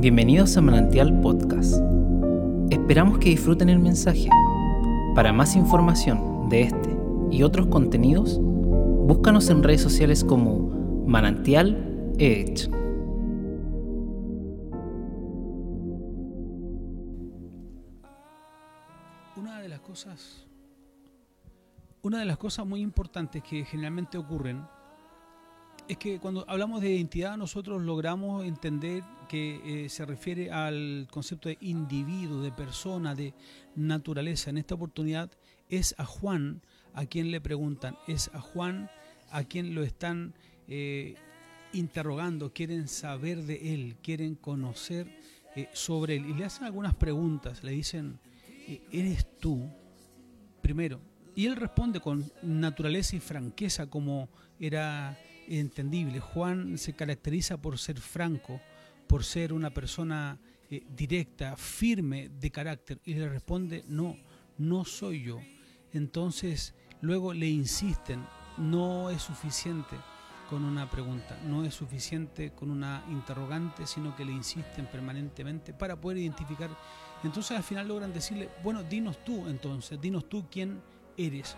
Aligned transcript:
Bienvenidos 0.00 0.56
a 0.56 0.60
Manantial 0.60 1.20
Podcast. 1.22 1.82
Esperamos 2.70 3.18
que 3.18 3.30
disfruten 3.30 3.68
el 3.68 3.80
mensaje. 3.80 4.28
Para 5.16 5.32
más 5.32 5.56
información 5.56 6.48
de 6.48 6.62
este 6.62 6.96
y 7.32 7.42
otros 7.42 7.66
contenidos, 7.66 8.38
búscanos 8.38 9.50
en 9.50 9.64
redes 9.64 9.80
sociales 9.80 10.22
como 10.22 11.04
Manantial 11.04 12.14
Edge. 12.16 12.68
Una 19.36 19.60
de 19.60 19.68
las 19.68 19.80
cosas 19.80 20.46
una 22.02 22.20
de 22.20 22.24
las 22.24 22.38
cosas 22.38 22.64
muy 22.64 22.82
importantes 22.82 23.42
que 23.42 23.64
generalmente 23.64 24.16
ocurren 24.16 24.64
es 25.88 25.96
que 25.96 26.18
cuando 26.20 26.44
hablamos 26.48 26.82
de 26.82 26.90
identidad 26.90 27.36
nosotros 27.38 27.82
logramos 27.82 28.44
entender 28.44 29.02
que 29.26 29.84
eh, 29.84 29.88
se 29.88 30.04
refiere 30.04 30.50
al 30.50 31.08
concepto 31.10 31.48
de 31.48 31.56
individuo, 31.62 32.42
de 32.42 32.52
persona, 32.52 33.14
de 33.14 33.32
naturaleza. 33.74 34.50
En 34.50 34.58
esta 34.58 34.74
oportunidad 34.74 35.30
es 35.68 35.94
a 35.98 36.04
Juan 36.04 36.62
a 36.92 37.06
quien 37.06 37.30
le 37.30 37.40
preguntan, 37.40 37.96
es 38.06 38.30
a 38.34 38.40
Juan 38.40 38.90
a 39.30 39.44
quien 39.44 39.74
lo 39.74 39.82
están 39.82 40.34
eh, 40.66 41.14
interrogando, 41.72 42.52
quieren 42.52 42.86
saber 42.86 43.44
de 43.44 43.74
él, 43.74 43.96
quieren 44.02 44.34
conocer 44.34 45.06
eh, 45.56 45.68
sobre 45.72 46.16
él 46.16 46.26
y 46.26 46.34
le 46.34 46.44
hacen 46.44 46.64
algunas 46.64 46.94
preguntas, 46.94 47.64
le 47.64 47.72
dicen, 47.72 48.18
¿eres 48.92 49.26
tú? 49.38 49.70
Primero, 50.60 51.00
y 51.34 51.46
él 51.46 51.56
responde 51.56 52.00
con 52.00 52.30
naturaleza 52.42 53.16
y 53.16 53.20
franqueza 53.20 53.86
como 53.86 54.28
era 54.60 55.16
entendible. 55.48 56.20
Juan 56.20 56.78
se 56.78 56.94
caracteriza 56.94 57.56
por 57.56 57.78
ser 57.78 58.00
franco, 58.00 58.60
por 59.06 59.24
ser 59.24 59.52
una 59.52 59.70
persona 59.70 60.38
eh, 60.70 60.84
directa, 60.94 61.56
firme 61.56 62.28
de 62.28 62.50
carácter, 62.50 63.00
y 63.04 63.14
le 63.14 63.28
responde, 63.28 63.84
no, 63.88 64.16
no 64.58 64.84
soy 64.84 65.22
yo. 65.22 65.40
Entonces 65.92 66.74
luego 67.00 67.32
le 67.32 67.48
insisten, 67.48 68.24
no 68.58 69.10
es 69.10 69.22
suficiente 69.22 69.96
con 70.48 70.64
una 70.64 70.90
pregunta, 70.90 71.38
no 71.46 71.64
es 71.64 71.74
suficiente 71.74 72.52
con 72.52 72.70
una 72.70 73.04
interrogante, 73.10 73.86
sino 73.86 74.16
que 74.16 74.24
le 74.24 74.32
insisten 74.32 74.86
permanentemente 74.86 75.72
para 75.72 76.00
poder 76.00 76.18
identificar. 76.18 76.70
Entonces 77.22 77.56
al 77.56 77.62
final 77.62 77.88
logran 77.88 78.12
decirle, 78.12 78.48
bueno, 78.62 78.82
dinos 78.82 79.22
tú 79.24 79.46
entonces, 79.48 80.00
dinos 80.00 80.28
tú 80.28 80.46
quién 80.50 80.80
eres. 81.16 81.56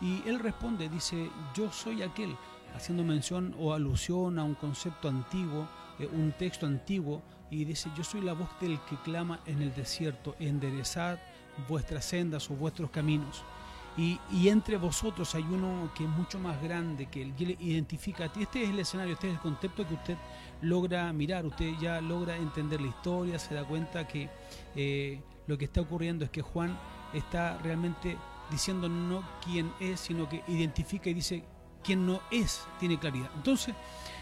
Y 0.00 0.22
él 0.28 0.38
responde, 0.38 0.88
dice, 0.88 1.30
yo 1.54 1.72
soy 1.72 2.02
aquel 2.02 2.36
haciendo 2.74 3.04
mención 3.04 3.54
o 3.58 3.72
alusión 3.72 4.38
a 4.38 4.44
un 4.44 4.54
concepto 4.54 5.08
antiguo, 5.08 5.68
eh, 5.98 6.08
un 6.12 6.32
texto 6.32 6.66
antiguo, 6.66 7.22
y 7.50 7.64
dice, 7.64 7.90
yo 7.96 8.04
soy 8.04 8.20
la 8.20 8.34
voz 8.34 8.48
del 8.60 8.78
que 8.80 8.96
clama 8.96 9.40
en 9.46 9.62
el 9.62 9.74
desierto, 9.74 10.36
enderezad 10.38 11.18
vuestras 11.68 12.04
sendas 12.04 12.50
o 12.50 12.54
vuestros 12.54 12.90
caminos. 12.90 13.42
Y, 13.96 14.20
y, 14.30 14.48
entre 14.48 14.76
vosotros 14.76 15.34
hay 15.34 15.42
uno 15.42 15.90
que 15.96 16.04
es 16.04 16.10
mucho 16.10 16.38
más 16.38 16.62
grande, 16.62 17.06
que 17.06 17.22
él 17.22 17.34
identifica 17.58 18.26
a 18.26 18.32
ti. 18.32 18.42
Este 18.42 18.62
es 18.62 18.70
el 18.70 18.78
escenario, 18.78 19.14
este 19.14 19.26
es 19.28 19.34
el 19.34 19.40
concepto 19.40 19.88
que 19.88 19.94
usted 19.94 20.16
logra 20.62 21.12
mirar, 21.12 21.44
usted 21.44 21.72
ya 21.80 22.00
logra 22.00 22.36
entender 22.36 22.80
la 22.80 22.88
historia, 22.88 23.40
se 23.40 23.54
da 23.54 23.64
cuenta 23.64 24.06
que 24.06 24.28
eh, 24.76 25.20
lo 25.48 25.58
que 25.58 25.64
está 25.64 25.80
ocurriendo 25.80 26.24
es 26.24 26.30
que 26.30 26.42
Juan 26.42 26.78
está 27.12 27.58
realmente 27.58 28.16
diciendo 28.50 28.88
no 28.88 29.22
quién 29.44 29.72
es, 29.80 29.98
sino 30.00 30.28
que 30.28 30.44
identifica 30.46 31.10
y 31.10 31.14
dice 31.14 31.44
quien 31.88 32.04
no 32.04 32.20
es 32.30 32.66
tiene 32.78 32.98
claridad. 32.98 33.30
Entonces, 33.34 33.74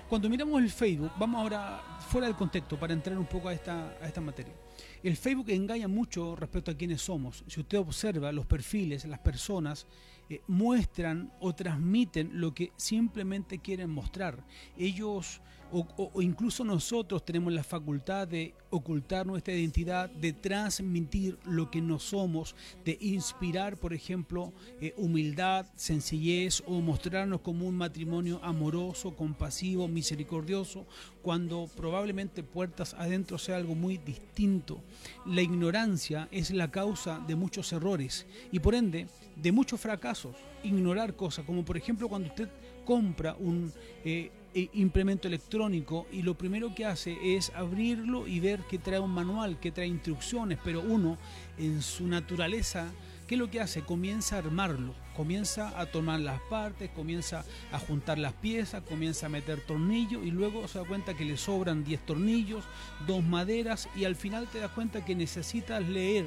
cuando 0.08 0.28
miramos 0.28 0.62
el 0.62 0.70
Facebook, 0.70 1.10
vamos 1.18 1.40
ahora 1.40 1.98
fuera 2.08 2.28
del 2.28 2.36
contexto 2.36 2.78
para 2.78 2.92
entrar 2.92 3.18
un 3.18 3.26
poco 3.26 3.48
a 3.48 3.54
esta, 3.54 4.20
materia. 4.20 4.54
El 5.02 5.16
Facebook 5.16 5.50
engaña 5.50 5.88
mucho 5.88 6.36
respecto 6.36 6.70
a 6.70 6.76
quiénes 6.76 7.02
somos. 7.02 7.42
Si 7.48 7.58
usted 7.58 7.78
observa 7.78 8.30
los 8.30 8.46
perfiles, 8.46 9.04
las 9.04 9.18
personas 9.18 9.88
eh, 10.30 10.42
muestran 10.46 11.32
o 11.40 11.56
transmiten 11.56 12.40
lo 12.40 12.54
que 12.54 12.70
simplemente 12.76 13.58
quieren 13.58 13.90
mostrar. 13.90 14.44
Ellos 14.78 15.40
o, 15.72 16.22
incluso 16.22 16.64
nosotros 16.64 17.24
tenemos 17.24 17.52
la 17.52 17.64
facultad 17.64 18.28
de 18.28 18.54
ocultar 18.70 19.26
nuestra 19.26 19.54
identidad, 19.54 20.08
de 20.10 20.32
transmitir 20.32 21.38
lo 21.44 21.70
que 21.70 21.80
no 21.80 21.98
somos, 21.98 22.54
de 22.84 22.96
inspirar, 23.00 23.76
por 23.76 23.92
ejemplo, 23.92 24.52
eh, 24.80 24.94
humildad, 24.96 25.66
sencillez 25.74 26.62
o 26.66 26.80
mostrarnos 26.80 27.40
como 27.40 27.66
un 27.66 27.76
matrimonio 27.76 28.40
amoroso, 28.42 29.16
compasivo, 29.16 29.88
misericordioso, 29.88 30.86
cuando 31.22 31.68
probablemente 31.76 32.42
puertas 32.42 32.94
adentro 32.94 33.38
sea 33.38 33.56
algo 33.56 33.74
muy 33.74 33.98
distinto. 33.98 34.80
La 35.24 35.42
ignorancia 35.42 36.28
es 36.30 36.50
la 36.50 36.70
causa 36.70 37.18
de 37.26 37.34
muchos 37.34 37.72
errores 37.72 38.26
y 38.52 38.60
por 38.60 38.74
ende 38.74 39.06
de 39.36 39.52
muchos 39.52 39.80
fracasos. 39.80 40.36
Ignorar 40.62 41.14
cosas, 41.14 41.44
como 41.44 41.64
por 41.64 41.76
ejemplo 41.76 42.08
cuando 42.08 42.28
usted 42.28 42.48
compra 42.84 43.34
un... 43.38 43.72
Eh, 44.04 44.30
implemento 44.72 45.28
electrónico 45.28 46.06
y 46.10 46.22
lo 46.22 46.36
primero 46.36 46.74
que 46.74 46.86
hace 46.86 47.36
es 47.36 47.52
abrirlo 47.54 48.26
y 48.26 48.40
ver 48.40 48.60
que 48.60 48.78
trae 48.78 48.98
un 48.98 49.10
manual, 49.10 49.60
que 49.60 49.70
trae 49.70 49.86
instrucciones, 49.86 50.58
pero 50.64 50.80
uno 50.80 51.18
en 51.58 51.82
su 51.82 52.06
naturaleza, 52.06 52.90
¿qué 53.26 53.34
es 53.34 53.38
lo 53.38 53.50
que 53.50 53.60
hace? 53.60 53.82
Comienza 53.82 54.36
a 54.36 54.38
armarlo, 54.38 54.94
comienza 55.14 55.78
a 55.78 55.86
tomar 55.86 56.20
las 56.20 56.40
partes, 56.42 56.90
comienza 56.90 57.44
a 57.70 57.78
juntar 57.78 58.18
las 58.18 58.32
piezas, 58.32 58.82
comienza 58.82 59.26
a 59.26 59.30
meter 59.30 59.60
tornillos 59.60 60.24
y 60.24 60.30
luego 60.30 60.66
se 60.68 60.78
da 60.78 60.84
cuenta 60.84 61.14
que 61.14 61.24
le 61.24 61.36
sobran 61.36 61.84
10 61.84 62.06
tornillos, 62.06 62.64
dos 63.06 63.22
maderas 63.22 63.88
y 63.94 64.04
al 64.04 64.16
final 64.16 64.48
te 64.48 64.60
das 64.60 64.70
cuenta 64.70 65.04
que 65.04 65.14
necesitas 65.14 65.86
leer 65.86 66.24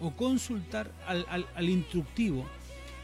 o 0.00 0.12
consultar 0.12 0.90
al, 1.06 1.26
al 1.28 1.68
instructivo 1.68 2.46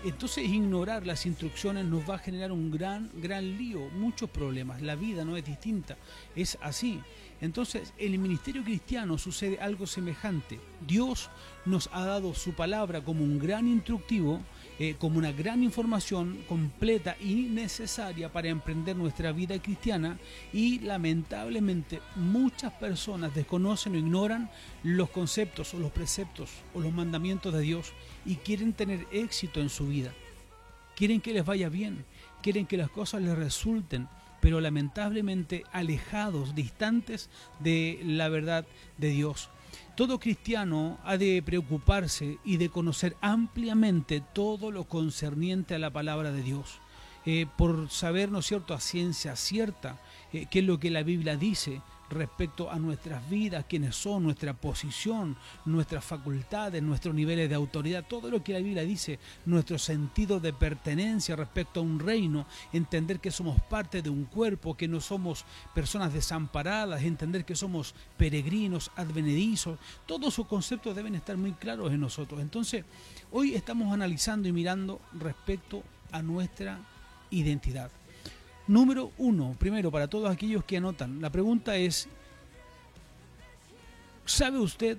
entonces 0.04 0.44
ignorar 0.44 1.06
las 1.06 1.26
instrucciones 1.26 1.84
nos 1.84 2.09
va 2.09 2.16
a 2.16 2.19
generar 2.19 2.53
un 2.53 2.70
gran, 2.70 3.10
gran 3.14 3.56
lío, 3.56 3.88
muchos 3.91 4.31
problemas. 4.31 4.81
La 4.81 4.94
vida 4.94 5.25
no 5.25 5.36
es 5.36 5.44
distinta, 5.44 5.97
es 6.36 6.56
así. 6.60 7.00
Entonces, 7.41 7.92
en 7.98 8.12
el 8.12 8.19
ministerio 8.19 8.64
cristiano 8.64 9.19
sucede 9.19 9.59
algo 9.60 9.86
semejante. 9.86 10.60
Dios 10.86 11.31
nos 11.64 11.88
ha 11.92 12.04
dado 12.04 12.34
su 12.34 12.53
palabra 12.53 13.03
como 13.03 13.22
un 13.22 13.38
gran 13.38 13.66
instructivo, 13.69 14.41
eh, 14.81 14.94
como 14.97 15.19
una 15.19 15.33
gran 15.33 15.62
información 15.65 16.39
completa 16.49 17.16
y 17.21 17.49
necesaria 17.50 18.33
para 18.33 18.49
emprender 18.49 18.94
nuestra 18.94 19.33
vida 19.33 19.61
cristiana 19.61 20.19
y 20.53 20.78
lamentablemente 20.78 22.00
muchas 22.15 22.72
personas 22.75 23.34
desconocen 23.34 23.94
o 23.94 23.99
ignoran 23.99 24.50
los 24.84 25.11
conceptos 25.11 25.75
o 25.75 25.81
los 25.81 25.91
preceptos 25.91 26.50
o 26.75 26.81
los 26.81 26.93
mandamientos 26.93 27.53
de 27.53 27.61
Dios 27.61 27.93
y 28.25 28.37
quieren 28.37 28.72
tener 28.72 29.06
éxito 29.11 29.61
en 29.61 29.69
su 29.69 29.89
vida. 29.89 30.12
Quieren 30.95 31.21
que 31.21 31.33
les 31.33 31.45
vaya 31.45 31.69
bien, 31.69 32.05
quieren 32.41 32.66
que 32.66 32.77
las 32.77 32.91
cosas 32.91 33.22
les 33.22 33.37
resulten, 33.37 34.09
pero 34.41 34.60
lamentablemente 34.60 35.65
alejados, 35.72 36.55
distantes 36.55 37.31
de 37.59 38.00
la 38.05 38.28
verdad 38.28 38.65
de 38.97 39.09
Dios. 39.09 39.50
Todo 39.98 40.20
cristiano 40.20 40.97
ha 41.03 41.16
de 41.16 41.42
preocuparse 41.44 42.38
y 42.44 42.56
de 42.56 42.69
conocer 42.69 43.16
ampliamente 43.20 44.22
todo 44.32 44.70
lo 44.70 44.84
concerniente 44.84 45.75
a 45.75 45.81
la 45.81 45.91
palabra 45.91 46.31
de 46.31 46.41
Dios, 46.41 46.78
eh, 47.26 47.47
por 47.56 47.91
saber, 47.91 48.31
¿no 48.31 48.38
es 48.38 48.47
cierto?, 48.47 48.75
a 48.75 48.81
ciencia 48.81 49.34
cierta 49.34 50.00
eh, 50.32 50.47
qué 50.48 50.60
es 50.60 50.64
lo 50.64 50.78
que 50.78 50.91
la 50.91 51.03
Biblia 51.03 51.36
dice 51.36 51.82
respecto 52.10 52.70
a 52.70 52.78
nuestras 52.78 53.28
vidas, 53.28 53.64
quiénes 53.69 53.96
son, 53.96 54.22
nuestra 54.22 54.54
posición, 54.54 55.36
nuestras 55.64 56.04
facultades, 56.04 56.82
nuestros 56.82 57.14
niveles 57.14 57.48
de 57.48 57.54
autoridad, 57.54 58.04
todo 58.06 58.30
lo 58.30 58.42
que 58.42 58.52
la 58.52 58.60
Biblia 58.60 58.82
dice, 58.82 59.19
nuestro 59.46 59.78
sentido 59.78 60.41
de 60.41 60.52
pertenencia 60.52 61.36
respecto 61.36 61.80
a 61.80 61.82
un 61.82 61.98
reino, 61.98 62.47
entender 62.72 63.20
que 63.20 63.30
somos 63.30 63.60
parte 63.62 64.03
de 64.03 64.10
un 64.10 64.24
cuerpo, 64.24 64.77
que 64.77 64.88
no 64.88 65.00
somos 65.00 65.44
personas 65.74 66.12
desamparadas, 66.12 67.03
entender 67.03 67.44
que 67.44 67.54
somos 67.54 67.94
peregrinos, 68.16 68.91
advenedizos, 68.97 69.78
todos 70.06 70.34
esos 70.34 70.47
conceptos 70.47 70.97
deben 70.97 71.15
estar 71.15 71.36
muy 71.36 71.53
claros 71.53 71.92
en 71.92 72.00
nosotros. 72.00 72.41
Entonces, 72.41 72.84
hoy 73.30 73.54
estamos 73.54 73.92
analizando 73.92 74.48
y 74.48 74.53
mirando 74.53 75.00
respecto 75.18 75.83
a 76.12 76.22
nuestra 76.22 76.78
identidad. 77.30 77.91
Número 78.68 79.12
uno, 79.16 79.56
primero, 79.59 79.91
para 79.91 80.09
todos 80.09 80.30
aquellos 80.30 80.62
que 80.62 80.76
anotan, 80.76 81.22
la 81.22 81.30
pregunta 81.30 81.76
es, 81.76 82.06
¿sabe 84.26 84.59
usted 84.59 84.98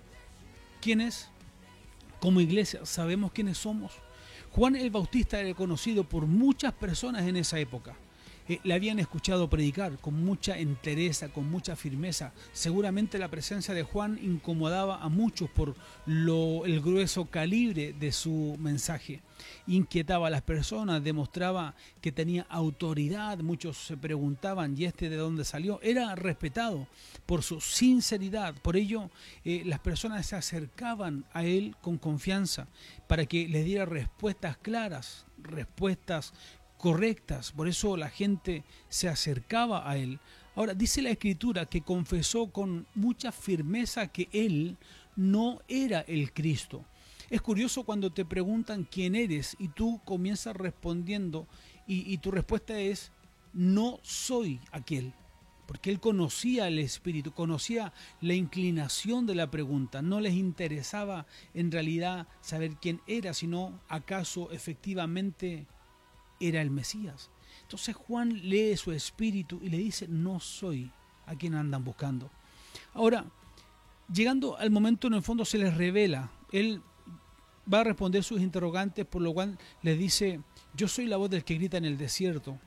quién 0.81 1.01
es? 1.01 1.29
Como 2.19 2.41
iglesia, 2.41 2.83
¿sabemos 2.83 3.31
quiénes 3.31 3.59
somos? 3.59 3.93
Juan 4.51 4.75
el 4.75 4.89
Bautista 4.89 5.39
era 5.39 5.53
conocido 5.53 6.03
por 6.03 6.25
muchas 6.25 6.73
personas 6.73 7.27
en 7.27 7.37
esa 7.37 7.59
época. 7.59 7.95
Le 8.63 8.73
habían 8.73 8.99
escuchado 8.99 9.49
predicar 9.49 9.97
con 9.99 10.23
mucha 10.23 10.57
entereza, 10.57 11.29
con 11.29 11.49
mucha 11.49 11.75
firmeza. 11.75 12.33
Seguramente 12.51 13.19
la 13.19 13.29
presencia 13.29 13.73
de 13.73 13.83
Juan 13.83 14.19
incomodaba 14.21 15.03
a 15.03 15.09
muchos 15.09 15.49
por 15.49 15.75
lo, 16.05 16.65
el 16.65 16.81
grueso 16.81 17.25
calibre 17.25 17.93
de 17.93 18.11
su 18.11 18.55
mensaje. 18.59 19.21
Inquietaba 19.67 20.27
a 20.27 20.31
las 20.31 20.41
personas, 20.41 21.03
demostraba 21.03 21.75
que 22.01 22.11
tenía 22.11 22.45
autoridad. 22.49 23.37
Muchos 23.39 23.77
se 23.77 23.95
preguntaban, 23.95 24.75
¿y 24.77 24.85
este 24.85 25.09
de 25.09 25.15
dónde 25.15 25.45
salió? 25.45 25.79
Era 25.81 26.15
respetado 26.15 26.87
por 27.25 27.43
su 27.43 27.61
sinceridad. 27.61 28.55
Por 28.61 28.75
ello, 28.75 29.09
eh, 29.45 29.63
las 29.65 29.79
personas 29.79 30.25
se 30.25 30.35
acercaban 30.35 31.25
a 31.33 31.43
él 31.43 31.75
con 31.81 31.97
confianza 31.97 32.67
para 33.07 33.25
que 33.25 33.47
les 33.47 33.63
diera 33.63 33.85
respuestas 33.85 34.57
claras, 34.57 35.25
respuestas 35.41 36.33
correctas. 36.79 37.51
Por 37.51 37.67
eso 37.67 37.97
la 37.97 38.09
gente 38.09 38.63
se 38.87 39.09
acercaba 39.09 39.87
a 39.87 39.97
él. 39.97 40.19
Ahora, 40.55 40.73
dice 40.73 41.01
la 41.01 41.11
escritura 41.11 41.67
que 41.67 41.81
confesó 41.81 42.51
con 42.51 42.87
mucha 42.95 43.31
firmeza 43.31 44.07
que 44.07 44.29
él 44.31 44.77
no 45.15 45.61
era 45.67 46.01
el 46.01 46.33
Cristo. 46.33 46.85
Es 47.29 47.41
curioso 47.41 47.83
cuando 47.83 48.11
te 48.11 48.25
preguntan 48.25 48.87
quién 48.89 49.13
eres 49.13 49.55
y 49.59 49.67
tú 49.67 50.01
comienzas 50.05 50.55
respondiendo 50.55 51.47
y, 51.85 52.11
y 52.11 52.17
tu 52.17 52.31
respuesta 52.31 52.79
es, 52.79 53.11
no 53.53 53.99
soy 54.01 54.59
aquel 54.71 55.13
porque 55.67 55.91
él 55.91 55.99
conocía 55.99 56.67
el 56.67 56.79
espíritu, 56.79 57.31
conocía 57.31 57.93
la 58.21 58.33
inclinación 58.33 59.27
de 59.27 59.35
la 59.35 59.51
pregunta, 59.51 60.01
no 60.01 60.19
les 60.19 60.33
interesaba 60.33 61.27
en 61.53 61.71
realidad 61.71 62.25
saber 62.41 62.77
quién 62.81 63.01
era, 63.05 63.35
sino 63.35 63.79
acaso 63.87 64.49
efectivamente 64.51 65.67
era 66.39 66.61
el 66.61 66.71
Mesías. 66.71 67.29
Entonces 67.61 67.95
Juan 67.95 68.33
lee 68.49 68.75
su 68.77 68.91
espíritu 68.91 69.59
y 69.61 69.69
le 69.69 69.77
dice, 69.77 70.07
no 70.07 70.39
soy 70.39 70.91
a 71.25 71.35
quien 71.35 71.55
andan 71.55 71.83
buscando. 71.83 72.31
Ahora, 72.93 73.25
llegando 74.11 74.57
al 74.57 74.71
momento 74.71 75.07
en 75.07 75.13
el 75.13 75.21
fondo 75.21 75.45
se 75.45 75.57
les 75.57 75.75
revela, 75.75 76.31
él 76.51 76.81
va 77.71 77.81
a 77.81 77.83
responder 77.83 78.23
sus 78.23 78.41
interrogantes, 78.41 79.05
por 79.05 79.21
lo 79.21 79.33
cual 79.33 79.57
les 79.81 79.97
dice, 79.97 80.41
yo 80.73 80.87
soy 80.87 81.05
la 81.05 81.17
voz 81.17 81.29
del 81.29 81.43
que 81.43 81.55
grita 81.55 81.77
en 81.77 81.85
el 81.85 81.97
desierto, 81.97 82.59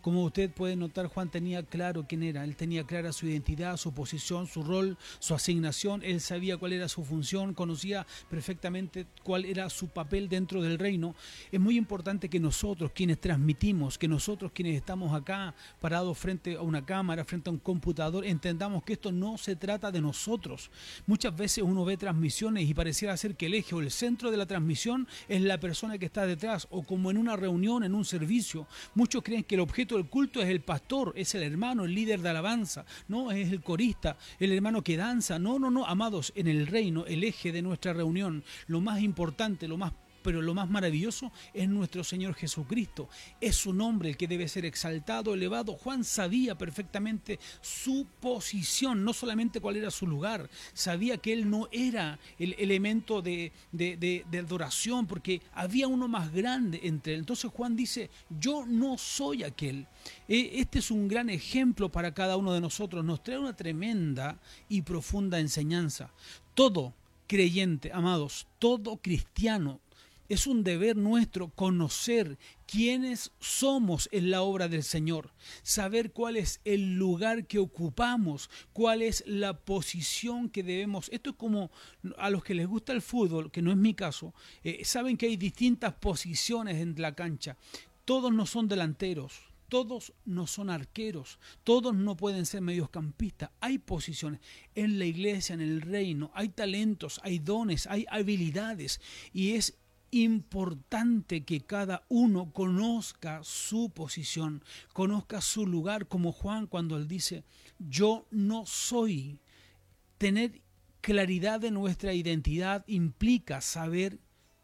como 0.00 0.24
usted 0.24 0.50
puede 0.50 0.76
notar, 0.76 1.06
Juan 1.06 1.30
tenía 1.30 1.62
claro 1.62 2.06
quién 2.08 2.22
era, 2.22 2.44
él 2.44 2.56
tenía 2.56 2.84
clara 2.84 3.12
su 3.12 3.26
identidad, 3.26 3.76
su 3.76 3.92
posición, 3.92 4.46
su 4.46 4.62
rol, 4.62 4.96
su 5.18 5.34
asignación, 5.34 6.02
él 6.02 6.20
sabía 6.20 6.56
cuál 6.56 6.72
era 6.72 6.88
su 6.88 7.04
función, 7.04 7.54
conocía 7.54 8.06
perfectamente 8.28 9.06
cuál 9.22 9.44
era 9.44 9.68
su 9.70 9.88
papel 9.88 10.28
dentro 10.28 10.62
del 10.62 10.78
reino. 10.78 11.14
Es 11.52 11.60
muy 11.60 11.76
importante 11.76 12.28
que 12.28 12.40
nosotros, 12.40 12.92
quienes 12.94 13.20
transmitimos, 13.20 13.98
que 13.98 14.08
nosotros, 14.08 14.52
quienes 14.52 14.76
estamos 14.76 15.14
acá 15.14 15.54
parados 15.80 16.16
frente 16.18 16.56
a 16.56 16.62
una 16.62 16.84
cámara, 16.84 17.24
frente 17.24 17.50
a 17.50 17.52
un 17.52 17.58
computador, 17.58 18.24
entendamos 18.24 18.82
que 18.82 18.94
esto 18.94 19.12
no 19.12 19.38
se 19.38 19.56
trata 19.56 19.90
de 19.90 20.00
nosotros. 20.00 20.70
Muchas 21.06 21.36
veces 21.36 21.64
uno 21.64 21.84
ve 21.84 21.96
transmisiones 21.96 22.68
y 22.68 22.74
pareciera 22.74 23.16
ser 23.16 23.36
que 23.36 23.46
el 23.46 23.54
eje 23.54 23.74
o 23.74 23.80
el 23.80 23.90
centro 23.90 24.30
de 24.30 24.36
la 24.36 24.46
transmisión 24.46 25.06
es 25.28 25.42
la 25.42 25.58
persona 25.58 25.98
que 25.98 26.06
está 26.06 26.26
detrás, 26.26 26.66
o 26.70 26.82
como 26.82 27.10
en 27.10 27.16
una 27.16 27.36
reunión, 27.36 27.84
en 27.84 27.94
un 27.94 28.04
servicio. 28.04 28.66
Muchos 28.94 29.22
creen 29.22 29.44
que 29.44 29.54
el 29.54 29.60
objeto 29.60 29.89
el 29.96 30.06
culto 30.06 30.40
es 30.42 30.48
el 30.48 30.60
pastor, 30.60 31.12
es 31.16 31.34
el 31.34 31.42
hermano, 31.42 31.84
el 31.84 31.94
líder 31.94 32.20
de 32.20 32.28
alabanza, 32.28 32.84
no 33.08 33.30
es 33.32 33.50
el 33.50 33.62
corista, 33.62 34.16
el 34.38 34.52
hermano 34.52 34.82
que 34.82 34.96
danza. 34.96 35.38
No, 35.38 35.58
no, 35.58 35.70
no, 35.70 35.86
amados, 35.86 36.32
en 36.36 36.48
el 36.48 36.66
reino, 36.66 37.06
el 37.06 37.24
eje 37.24 37.52
de 37.52 37.62
nuestra 37.62 37.92
reunión, 37.92 38.44
lo 38.66 38.80
más 38.80 39.00
importante, 39.00 39.68
lo 39.68 39.76
más 39.76 39.92
pero 40.22 40.42
lo 40.42 40.54
más 40.54 40.68
maravilloso 40.68 41.32
es 41.52 41.68
nuestro 41.68 42.04
Señor 42.04 42.34
Jesucristo. 42.34 43.08
Es 43.40 43.56
su 43.56 43.72
nombre 43.72 44.10
el 44.10 44.16
que 44.16 44.28
debe 44.28 44.48
ser 44.48 44.64
exaltado, 44.64 45.34
elevado. 45.34 45.74
Juan 45.74 46.04
sabía 46.04 46.56
perfectamente 46.56 47.38
su 47.60 48.06
posición, 48.20 49.04
no 49.04 49.12
solamente 49.12 49.60
cuál 49.60 49.76
era 49.76 49.90
su 49.90 50.06
lugar, 50.06 50.48
sabía 50.72 51.18
que 51.18 51.32
él 51.32 51.48
no 51.48 51.68
era 51.72 52.18
el 52.38 52.54
elemento 52.58 53.22
de, 53.22 53.52
de, 53.72 54.24
adoración, 54.38 55.06
porque 55.06 55.40
había 55.54 55.88
uno 55.88 56.08
más 56.08 56.32
grande 56.32 56.80
entre 56.84 57.14
él. 57.14 57.20
Entonces 57.20 57.50
Juan 57.50 57.76
dice, 57.76 58.10
yo 58.28 58.64
no 58.66 58.98
soy 58.98 59.44
aquel. 59.44 59.86
E, 60.28 60.60
este 60.60 60.78
es 60.78 60.90
un 60.90 61.08
gran 61.08 61.30
ejemplo 61.30 61.90
para 61.90 62.14
cada 62.14 62.36
uno 62.36 62.52
de 62.52 62.60
nosotros, 62.60 63.04
nos 63.04 63.22
trae 63.22 63.38
una 63.38 63.56
tremenda 63.56 64.38
y 64.68 64.82
profunda 64.82 65.38
enseñanza. 65.38 66.10
Todo 66.54 66.94
creyente, 67.26 67.92
amados, 67.92 68.46
todo 68.58 68.96
cristiano 68.96 69.80
es 70.30 70.46
un 70.46 70.62
deber 70.62 70.96
nuestro 70.96 71.50
conocer 71.50 72.38
quiénes 72.64 73.32
somos 73.40 74.08
en 74.12 74.30
la 74.30 74.42
obra 74.42 74.68
del 74.68 74.84
Señor, 74.84 75.34
saber 75.64 76.12
cuál 76.12 76.36
es 76.36 76.60
el 76.64 76.94
lugar 76.94 77.48
que 77.48 77.58
ocupamos, 77.58 78.48
cuál 78.72 79.02
es 79.02 79.24
la 79.26 79.58
posición 79.58 80.48
que 80.48 80.62
debemos. 80.62 81.08
Esto 81.12 81.30
es 81.30 81.36
como 81.36 81.72
a 82.16 82.30
los 82.30 82.44
que 82.44 82.54
les 82.54 82.68
gusta 82.68 82.92
el 82.92 83.02
fútbol, 83.02 83.50
que 83.50 83.60
no 83.60 83.72
es 83.72 83.76
mi 83.76 83.92
caso, 83.92 84.32
eh, 84.62 84.84
saben 84.84 85.16
que 85.16 85.26
hay 85.26 85.36
distintas 85.36 85.94
posiciones 85.94 86.80
en 86.80 86.94
la 86.96 87.12
cancha. 87.16 87.56
Todos 88.04 88.32
no 88.32 88.46
son 88.46 88.68
delanteros, 88.68 89.50
todos 89.68 90.12
no 90.24 90.46
son 90.46 90.70
arqueros, 90.70 91.40
todos 91.64 91.94
no 91.94 92.16
pueden 92.16 92.46
ser 92.46 92.60
mediocampistas. 92.60 93.50
Hay 93.60 93.78
posiciones 93.78 94.40
en 94.76 95.00
la 95.00 95.06
iglesia, 95.06 95.54
en 95.54 95.60
el 95.60 95.80
reino, 95.80 96.30
hay 96.34 96.50
talentos, 96.50 97.20
hay 97.24 97.40
dones, 97.40 97.88
hay 97.88 98.06
habilidades 98.10 99.00
y 99.32 99.52
es 99.52 99.79
importante 100.10 101.44
que 101.44 101.60
cada 101.60 102.04
uno 102.08 102.52
conozca 102.52 103.40
su 103.42 103.90
posición, 103.90 104.62
conozca 104.92 105.40
su 105.40 105.66
lugar, 105.66 106.06
como 106.06 106.32
Juan 106.32 106.66
cuando 106.66 106.96
él 106.96 107.08
dice, 107.08 107.44
yo 107.78 108.26
no 108.30 108.66
soy. 108.66 109.38
Tener 110.18 110.60
claridad 111.00 111.60
de 111.60 111.70
nuestra 111.70 112.12
identidad 112.12 112.84
implica 112.86 113.60
saber 113.60 114.18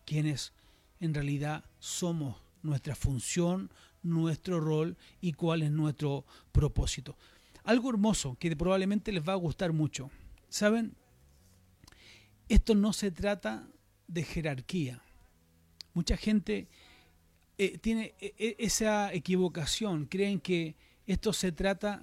quiénes 0.04 0.52
en 1.00 1.14
realidad 1.14 1.64
somos, 1.78 2.36
nuestra 2.62 2.94
función, 2.94 3.70
nuestro 4.02 4.60
rol 4.60 4.96
y 5.20 5.32
cuál 5.32 5.62
es 5.62 5.70
nuestro 5.70 6.24
propósito. 6.52 7.16
Algo 7.64 7.90
hermoso 7.90 8.36
que 8.38 8.54
probablemente 8.54 9.12
les 9.12 9.26
va 9.26 9.32
a 9.32 9.36
gustar 9.36 9.72
mucho. 9.72 10.10
¿Saben? 10.48 10.94
Esto 12.48 12.74
no 12.74 12.92
se 12.92 13.10
trata 13.10 13.68
de 14.06 14.22
jerarquía 14.22 15.02
Mucha 15.96 16.18
gente 16.18 16.68
eh, 17.56 17.78
tiene 17.78 18.12
eh, 18.20 18.34
eh, 18.36 18.56
esa 18.58 19.14
equivocación, 19.14 20.04
creen 20.04 20.40
que 20.40 20.74
esto 21.06 21.32
se 21.32 21.52
trata 21.52 22.02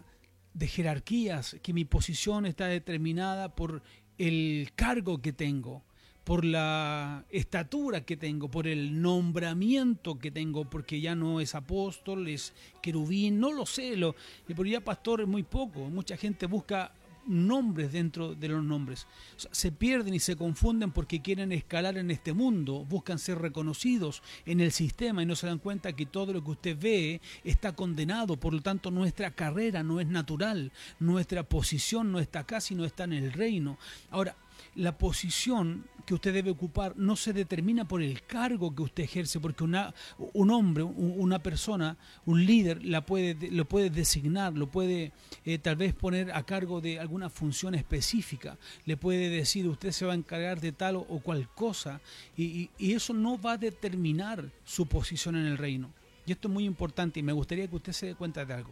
de 0.52 0.66
jerarquías, 0.68 1.58
que 1.62 1.74
mi 1.74 1.86
posición 1.86 2.48
está 2.48 2.66
determinada 2.66 3.54
por 3.54 3.84
el 4.18 4.72
cargo 4.74 5.22
que 5.22 5.32
tengo, 5.32 5.84
por 6.24 6.44
la 6.44 7.24
estatura 7.30 8.04
que 8.04 8.18
tengo, 8.18 8.50
por 8.50 8.66
el 8.66 9.00
nombramiento 9.00 10.18
que 10.18 10.32
tengo, 10.32 10.68
porque 10.68 11.00
ya 11.00 11.14
no 11.14 11.40
es 11.40 11.54
apóstol, 11.54 12.28
es 12.28 12.52
querubín, 12.82 13.40
no 13.40 13.54
lo 13.54 13.68
sé, 13.68 13.96
lo, 13.96 14.16
por 14.56 14.68
ya 14.68 14.82
pastor 14.82 15.22
es 15.22 15.28
muy 15.28 15.44
poco, 15.44 15.82
mucha 15.82 16.18
gente 16.18 16.48
busca 16.48 16.92
nombres 17.26 17.92
dentro 17.92 18.36
de 18.36 18.48
los 18.48 18.64
nombres. 18.64 19.08
se 19.52 19.72
pierden 19.72 20.14
y 20.14 20.20
se 20.20 20.36
confunden 20.36 20.92
porque 20.92 21.22
quieren 21.22 21.52
escalar 21.52 21.98
en 21.98 22.12
este 22.12 22.34
mundo, 22.34 22.86
buscan 22.86 23.20
ser 23.20 23.40
reconocidos 23.40 24.22
en 24.46 24.60
el 24.60 24.72
sistema 24.72 25.24
y 25.24 25.26
no 25.26 25.36
se 25.36 25.48
dan 25.48 25.60
cuenta 25.60 25.94
que 25.94 26.06
todo 26.06 26.34
lo 26.34 26.44
que 26.44 26.52
usted 26.52 26.78
ve 26.80 27.22
está 27.44 27.74
condenado. 27.74 28.38
Por 28.38 28.54
lo 28.54 28.62
tanto, 28.62 28.92
nuestra 28.92 29.32
carrera 29.32 29.84
no 29.84 30.00
es 30.00 30.08
natural, 30.08 30.72
nuestra 31.00 31.44
posición 31.44 32.12
no 32.12 32.20
está 32.20 32.40
acá, 32.40 32.62
sino 32.62 32.86
está 32.86 33.04
en 33.06 33.14
el 33.14 33.34
reino. 33.34 33.78
Ahora, 34.10 34.36
la 34.76 34.98
posición 34.98 35.86
que 36.06 36.14
usted 36.14 36.34
debe 36.34 36.52
ocupar 36.52 36.96
no 36.98 37.16
se 37.16 37.34
determina 37.34 37.88
por 37.88 38.02
el 38.02 38.24
cargo 38.24 38.76
que 38.76 38.82
usted 38.82 39.04
ejerce, 39.04 39.40
porque 39.40 39.64
una, 39.64 39.94
un 40.34 40.52
hombre, 40.52 40.84
una 40.84 41.40
persona, 41.40 41.98
un 42.26 42.46
líder 42.46 42.84
la 42.84 43.06
puede, 43.06 43.50
lo 43.52 43.66
puede 43.66 43.90
designar, 43.90 44.54
lo 44.54 44.68
puede 44.68 45.14
eh, 45.46 45.58
tal 45.60 45.76
vez 45.76 45.94
poner 45.94 46.32
a 46.32 46.44
cargo 46.44 46.82
de 46.82 47.00
alguna 47.00 47.30
función 47.30 47.76
específica, 47.76 48.58
le 48.86 48.98
puede 48.98 49.30
decir 49.30 49.68
usted 49.68 49.92
se 49.92 50.06
va 50.06 50.14
a 50.14 50.16
encargar 50.16 50.60
de 50.60 50.72
tal 50.72 50.98
o, 50.98 51.20
cual 51.20 51.48
cosa, 51.56 52.02
y, 52.38 52.70
eso 52.80 53.14
no 53.14 53.42
va 53.42 53.54
a 53.54 53.58
determinar 53.58 54.52
su 54.66 54.86
posición 54.86 55.36
en 55.36 55.46
el 55.46 55.58
reino. 55.58 55.92
Y 56.26 56.32
esto 56.32 56.48
es 56.48 56.54
muy 56.54 56.66
importante 56.66 57.20
y 57.20 57.24
me 57.24 57.34
gustaría 57.34 57.68
que 57.68 57.76
usted 57.76 57.92
se 57.92 58.06
dé 58.08 58.16
cuenta 58.16 58.46
de 58.46 58.54
algo. 58.54 58.72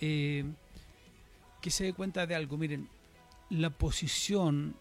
Eh, 0.00 0.44
que 1.60 1.70
se 1.70 1.84
dé 1.84 1.92
cuenta 1.92 2.26
de 2.26 2.34
algo, 2.34 2.56
miren, 2.56 2.88
la 3.50 3.70
posición 3.70 4.74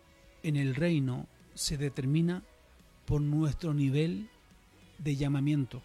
en 0.43 0.55
el 0.55 0.75
reino 0.75 1.27
se 1.53 1.77
determina 1.77 2.43
por 3.05 3.21
nuestro 3.21 3.73
nivel 3.73 4.29
de 4.97 5.15
llamamiento, 5.15 5.81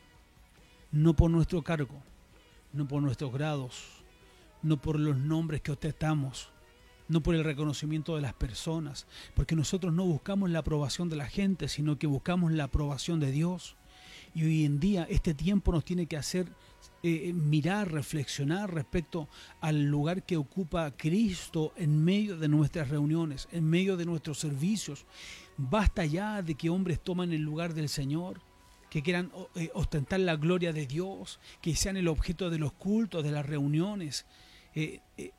no 0.91 1.15
por 1.15 1.31
nuestro 1.31 1.62
cargo, 1.62 2.03
no 2.73 2.89
por 2.89 3.03
nuestros 3.03 3.33
grados, 3.33 4.03
no 4.62 4.81
por 4.81 4.99
los 4.99 5.17
nombres 5.17 5.61
que 5.61 5.73
ostentamos, 5.73 6.51
no 7.09 7.23
por 7.23 7.35
el 7.35 7.45
reconocimiento 7.45 8.17
de 8.17 8.23
las 8.23 8.35
personas, 8.35 9.07
porque 9.35 9.55
nosotros 9.55 9.93
no 9.93 10.05
buscamos 10.05 10.51
la 10.51 10.61
aprobación 10.61 11.09
de 11.09 11.17
la 11.17 11.27
gente, 11.27 11.69
sino 11.69 11.99
que 11.99 12.07
buscamos 12.07 12.53
la 12.53 12.65
aprobación 12.65 13.21
de 13.21 13.31
Dios. 13.31 13.77
Y 14.35 14.45
hoy 14.45 14.65
en 14.65 14.81
día 14.81 15.07
este 15.11 15.35
tiempo 15.35 15.73
nos 15.73 15.85
tiene 15.85 16.07
que 16.07 16.17
hacer 16.17 16.47
eh, 17.03 17.29
eh, 17.29 17.33
mirar, 17.33 17.91
reflexionar 17.91 18.73
respecto 18.73 19.29
al 19.61 19.83
lugar 19.85 20.23
que 20.23 20.37
ocupa 20.37 20.91
Cristo 20.93 21.73
en 21.77 22.03
medio 22.05 22.37
de 22.37 22.49
nuestras 22.49 22.89
reuniones, 22.89 23.49
en 23.53 23.69
medio 23.69 23.97
de 23.97 24.07
nuestros 24.07 24.39
servicios. 24.39 25.05
Basta 25.57 26.05
ya 26.05 26.43
de 26.43 26.55
que 26.55 26.71
hombres 26.71 27.01
toman 27.03 27.33
el 27.33 27.43
lugar 27.43 27.75
del 27.75 27.89
Señor, 27.89 28.41
que 28.91 29.03
quieran 29.03 29.33
eh, 29.55 29.71
ostentar 29.75 30.21
la 30.21 30.37
gloria 30.37 30.73
de 30.73 30.87
Dios, 30.87 31.41
que 31.61 31.75
sean 31.75 31.97
el 31.97 32.09
objeto 32.09 32.51
de 32.51 32.59
los 32.59 32.73
cultos, 32.73 33.25
de 33.25 33.33
las 33.33 33.47
reuniones. 33.47 34.27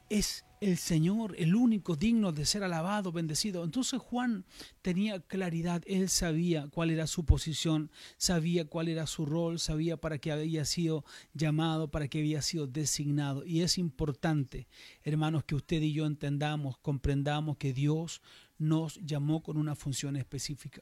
es 0.10 0.46
el 0.64 0.78
Señor, 0.78 1.36
el 1.38 1.56
único 1.56 1.98
digno 1.98 2.32
de 2.32 2.46
ser 2.46 2.64
alabado, 2.64 3.12
bendecido. 3.12 3.66
Entonces 3.66 4.00
Juan 4.00 4.46
tenía 4.82 5.20
claridad, 5.20 5.84
él 5.86 6.08
sabía 6.08 6.70
cuál 6.70 6.90
era 6.90 7.06
su 7.06 7.26
posición, 7.26 7.92
sabía 8.16 8.64
cuál 8.66 8.88
era 8.88 9.06
su 9.06 9.26
rol, 9.26 9.60
sabía 9.60 9.98
para 9.98 10.20
qué 10.20 10.32
había 10.32 10.64
sido 10.64 11.04
llamado, 11.34 11.92
para 11.92 12.08
qué 12.08 12.20
había 12.20 12.42
sido 12.42 12.66
designado. 12.66 13.46
Y 13.46 13.62
es 13.62 13.78
importante, 13.78 14.68
hermanos, 15.04 15.44
que 15.44 15.56
usted 15.56 15.82
y 15.82 15.92
yo 15.92 16.06
entendamos, 16.06 16.78
comprendamos 16.78 17.58
que 17.58 17.74
Dios 17.74 18.22
nos 18.58 19.02
llamó 19.02 19.44
con 19.44 19.58
una 19.58 19.76
función 19.76 20.16
específica. 20.16 20.82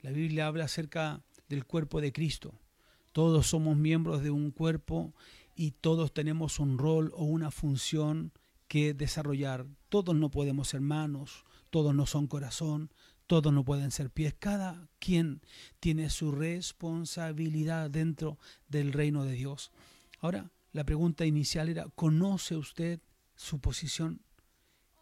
La 0.00 0.10
Biblia 0.10 0.48
habla 0.48 0.64
acerca 0.64 1.22
del 1.48 1.64
cuerpo 1.64 2.00
de 2.00 2.12
Cristo. 2.12 2.54
Todos 3.12 3.46
somos 3.46 3.76
miembros 3.76 4.20
de 4.24 4.30
un 4.30 4.50
cuerpo 4.50 5.14
y 5.54 5.70
todos 5.70 6.12
tenemos 6.12 6.58
un 6.58 6.76
rol 6.76 7.12
o 7.14 7.24
una 7.24 7.52
función 7.52 8.32
que 8.72 8.94
desarrollar. 8.94 9.66
Todos 9.90 10.16
no 10.16 10.30
podemos 10.30 10.68
ser 10.68 10.80
manos, 10.80 11.44
todos 11.68 11.94
no 11.94 12.06
son 12.06 12.26
corazón, 12.26 12.90
todos 13.26 13.52
no 13.52 13.66
pueden 13.66 13.90
ser 13.90 14.08
pies. 14.08 14.34
Cada 14.38 14.88
quien 14.98 15.42
tiene 15.78 16.08
su 16.08 16.32
responsabilidad 16.32 17.90
dentro 17.90 18.38
del 18.68 18.94
reino 18.94 19.26
de 19.26 19.32
Dios. 19.32 19.72
Ahora, 20.20 20.50
la 20.72 20.84
pregunta 20.84 21.26
inicial 21.26 21.68
era, 21.68 21.84
¿conoce 21.94 22.56
usted 22.56 22.98
su 23.34 23.60
posición? 23.60 24.22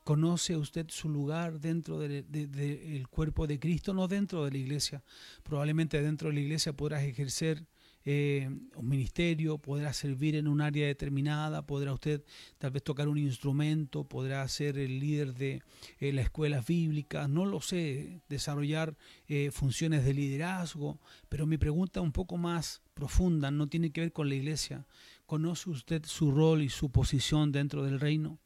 ¿Conoce 0.03 0.57
usted 0.57 0.87
su 0.89 1.09
lugar 1.09 1.61
dentro 1.61 2.01
del 2.01 3.07
cuerpo 3.09 3.47
de 3.47 3.61
Cristo? 3.61 3.95
No 3.95 4.09
dentro 4.09 4.47
de 4.47 4.51
la 4.51 4.59
iglesia. 4.59 5.05
Probablemente 5.45 6.03
dentro 6.03 6.31
de 6.31 6.35
la 6.35 6.41
iglesia 6.41 6.73
podrás 6.73 7.05
ejercer 7.05 7.69
eh, 8.05 8.49
un 8.77 8.89
ministerio, 8.89 9.59
podrá 9.59 9.93
servir 9.93 10.35
en 10.35 10.49
un 10.49 10.63
área 10.63 10.87
determinada, 10.87 11.67
podrá 11.67 11.93
usted 11.93 12.25
tal 12.59 12.71
vez 12.71 12.83
tocar 12.83 13.09
un 13.09 13.19
instrumento, 13.19 14.05
podrá 14.05 14.47
ser 14.49 14.79
el 14.79 15.01
líder 15.01 15.35
de 15.35 15.63
eh, 15.99 16.13
las 16.13 16.25
escuelas 16.25 16.67
bíblicas, 16.67 17.29
no 17.29 17.45
lo 17.45 17.61
sé, 17.61 18.23
desarrollar 18.29 18.97
eh, 19.29 19.51
funciones 19.51 20.05
de 20.05 20.15
liderazgo, 20.15 20.99
pero 21.29 21.47
mi 21.47 21.59
pregunta 21.59 22.01
un 22.01 22.13
poco 22.13 22.39
más 22.39 22.83
profunda 22.95 23.51
no 23.51 23.69
tiene 23.69 23.91
que 23.91 24.01
ver 24.01 24.13
con 24.13 24.29
la 24.29 24.35
iglesia. 24.35 24.87
¿Conoce 25.27 25.71
usted 25.71 26.05
su 26.07 26.31
rol 26.31 26.63
y 26.63 26.71
su 26.71 26.91
posición 26.91 27.53
dentro 27.53 27.85
del 27.85 28.01
reino? 28.01 28.39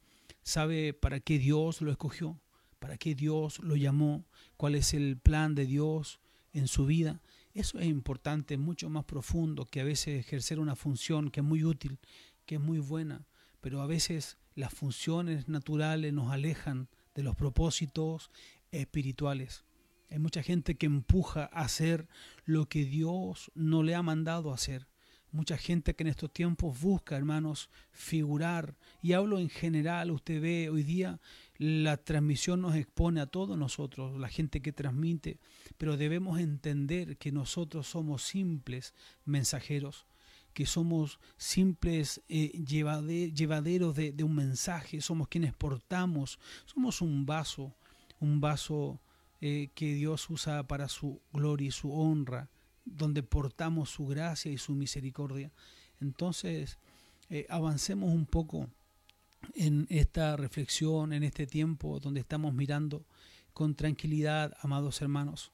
¿Sabe 0.43 0.93
para 0.93 1.19
qué 1.19 1.39
Dios 1.39 1.81
lo 1.81 1.91
escogió? 1.91 2.39
¿Para 2.79 2.97
qué 2.97 3.15
Dios 3.15 3.59
lo 3.59 3.75
llamó? 3.75 4.25
¿Cuál 4.57 4.75
es 4.75 4.93
el 4.93 5.17
plan 5.17 5.55
de 5.55 5.65
Dios 5.65 6.19
en 6.53 6.67
su 6.67 6.85
vida? 6.85 7.21
Eso 7.55 7.79
es 7.79 7.85
importante, 7.85 8.57
mucho 8.57 8.89
más 8.89 9.05
profundo 9.05 9.65
que 9.65 9.79
a 9.79 9.85
veces 9.85 10.19
ejercer 10.19 10.59
una 10.59 10.75
función 10.75 11.31
que 11.31 11.39
es 11.39 11.45
muy 11.45 11.63
útil, 11.63 11.99
que 12.45 12.55
es 12.55 12.61
muy 12.61 12.79
buena, 12.79 13.25
pero 13.61 13.81
a 13.81 13.87
veces 13.87 14.37
las 14.55 14.73
funciones 14.73 15.47
naturales 15.47 16.11
nos 16.11 16.33
alejan 16.33 16.89
de 17.13 17.23
los 17.23 17.33
propósitos 17.37 18.29
espirituales. 18.71 19.63
Hay 20.09 20.19
mucha 20.19 20.43
gente 20.43 20.75
que 20.75 20.85
empuja 20.85 21.49
a 21.53 21.61
hacer 21.61 22.09
lo 22.43 22.67
que 22.67 22.83
Dios 22.83 23.49
no 23.55 23.83
le 23.83 23.95
ha 23.95 24.03
mandado 24.03 24.51
hacer. 24.51 24.89
Mucha 25.35 25.57
gente 25.57 25.95
que 25.95 26.03
en 26.03 26.07
estos 26.07 26.31
tiempos 26.31 26.79
busca, 26.79 27.17
hermanos, 27.17 27.69
figurar. 27.91 28.77
Y 29.01 29.11
hablo 29.11 29.37
en 29.37 29.49
general, 29.49 30.11
usted 30.11 30.41
ve 30.41 30.69
hoy 30.69 30.81
día 30.81 31.19
la 31.57 31.97
transmisión 31.97 32.61
nos 32.61 32.75
expone 32.75 33.19
a 33.19 33.25
todos 33.25 33.57
nosotros, 33.57 34.17
la 34.17 34.29
gente 34.29 34.61
que 34.61 34.71
transmite, 34.71 35.41
pero 35.77 35.97
debemos 35.97 36.39
entender 36.39 37.17
que 37.17 37.33
nosotros 37.33 37.85
somos 37.85 38.23
simples 38.23 38.93
mensajeros, 39.25 40.05
que 40.53 40.65
somos 40.65 41.19
simples 41.35 42.21
eh, 42.29 42.63
llevaderos 42.65 43.93
de, 43.93 44.23
un 44.23 44.35
mensaje, 44.35 45.01
somos 45.01 45.27
quienes 45.27 45.53
portamos, 45.53 46.39
somos 46.65 47.01
un 47.01 47.25
vaso, 47.25 47.75
un 48.21 48.39
vaso 48.39 49.01
eh, 49.41 49.67
que 49.75 49.95
Dios 49.95 50.29
usa 50.29 50.65
para 50.65 50.87
su 50.87 51.21
gloria 51.33 51.67
y 51.67 51.71
su 51.71 51.91
honra, 51.91 52.49
donde 52.85 53.23
portamos 53.23 53.89
su 53.89 54.05
gracia 54.05 54.51
y 54.51 54.57
su 54.57 54.73
misericordia. 54.73 55.51
Entonces, 55.99 56.77
eh, 57.29 57.45
avancemos 57.49 58.13
un 58.13 58.25
poco 58.25 58.69
en 59.55 59.87
esta 59.89 60.37
reflexión, 60.37 61.13
en 61.13 61.23
este 61.23 61.47
tiempo 61.47 61.99
donde 61.99 62.21
estamos 62.21 62.53
mirando 62.53 63.05
con 63.53 63.75
tranquilidad, 63.75 64.53
amados 64.61 65.01
hermanos, 65.01 65.51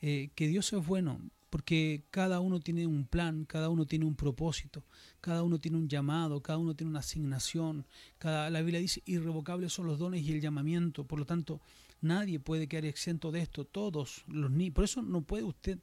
eh, 0.00 0.30
que 0.34 0.48
Dios 0.48 0.72
es 0.72 0.86
bueno, 0.86 1.20
porque 1.50 2.04
cada 2.10 2.40
uno 2.40 2.60
tiene 2.60 2.86
un 2.86 3.04
plan, 3.04 3.44
cada 3.44 3.68
uno 3.68 3.84
tiene 3.84 4.04
un 4.04 4.14
propósito, 4.14 4.84
cada 5.20 5.42
uno 5.42 5.58
tiene 5.58 5.76
un 5.76 5.88
llamado, 5.88 6.40
cada 6.42 6.58
uno 6.58 6.74
tiene 6.74 6.90
una 6.90 7.00
asignación. 7.00 7.86
Cada, 8.18 8.48
la 8.50 8.62
Biblia 8.62 8.80
dice, 8.80 9.02
irrevocables 9.04 9.72
son 9.72 9.88
los 9.88 9.98
dones 9.98 10.22
y 10.22 10.32
el 10.32 10.40
llamamiento, 10.40 11.04
por 11.04 11.18
lo 11.18 11.26
tanto, 11.26 11.60
nadie 12.00 12.38
puede 12.38 12.68
quedar 12.68 12.84
exento 12.84 13.32
de 13.32 13.40
esto, 13.42 13.64
todos 13.64 14.24
los 14.28 14.50
niños. 14.50 14.74
Por 14.74 14.84
eso 14.84 15.02
no 15.02 15.22
puede 15.22 15.42
usted 15.42 15.80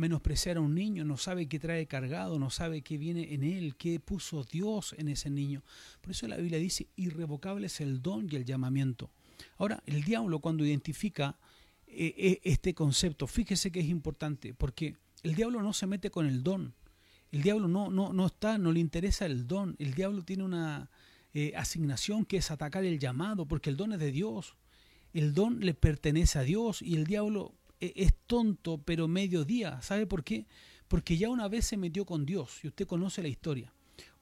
menospreciar 0.00 0.56
a 0.56 0.60
un 0.60 0.74
niño, 0.74 1.04
no 1.04 1.18
sabe 1.18 1.46
qué 1.46 1.58
trae 1.58 1.86
cargado, 1.86 2.38
no 2.38 2.48
sabe 2.48 2.80
qué 2.80 2.96
viene 2.96 3.34
en 3.34 3.44
él, 3.44 3.76
qué 3.76 4.00
puso 4.00 4.44
Dios 4.44 4.94
en 4.98 5.08
ese 5.08 5.28
niño. 5.28 5.62
Por 6.00 6.12
eso 6.12 6.26
la 6.26 6.38
Biblia 6.38 6.58
dice, 6.58 6.88
irrevocable 6.96 7.66
es 7.66 7.80
el 7.82 8.00
don 8.00 8.26
y 8.30 8.36
el 8.36 8.46
llamamiento. 8.46 9.10
Ahora, 9.58 9.82
el 9.84 10.02
diablo 10.02 10.40
cuando 10.40 10.64
identifica 10.64 11.36
eh, 11.86 12.14
eh, 12.16 12.40
este 12.44 12.74
concepto, 12.74 13.26
fíjese 13.26 13.70
que 13.70 13.80
es 13.80 13.86
importante, 13.86 14.54
porque 14.54 14.96
el 15.22 15.34
diablo 15.34 15.62
no 15.62 15.74
se 15.74 15.86
mete 15.86 16.10
con 16.10 16.26
el 16.26 16.42
don. 16.42 16.74
El 17.30 17.42
diablo 17.42 17.68
no, 17.68 17.90
no, 17.90 18.12
no 18.14 18.26
está, 18.26 18.56
no 18.56 18.72
le 18.72 18.80
interesa 18.80 19.26
el 19.26 19.46
don. 19.46 19.76
El 19.78 19.92
diablo 19.92 20.22
tiene 20.22 20.44
una 20.44 20.90
eh, 21.34 21.52
asignación 21.56 22.24
que 22.24 22.38
es 22.38 22.50
atacar 22.50 22.84
el 22.84 22.98
llamado, 22.98 23.46
porque 23.46 23.68
el 23.68 23.76
don 23.76 23.92
es 23.92 24.00
de 24.00 24.12
Dios. 24.12 24.56
El 25.12 25.34
don 25.34 25.60
le 25.60 25.74
pertenece 25.74 26.38
a 26.38 26.42
Dios 26.42 26.80
y 26.80 26.96
el 26.96 27.04
diablo 27.04 27.54
es 27.80 28.14
tonto, 28.26 28.78
pero 28.78 29.08
mediodía. 29.08 29.80
¿Sabe 29.82 30.06
por 30.06 30.24
qué? 30.24 30.46
Porque 30.88 31.16
ya 31.16 31.30
una 31.30 31.48
vez 31.48 31.66
se 31.66 31.76
metió 31.76 32.04
con 32.04 32.26
Dios, 32.26 32.60
y 32.64 32.68
usted 32.68 32.86
conoce 32.86 33.22
la 33.22 33.28
historia. 33.28 33.72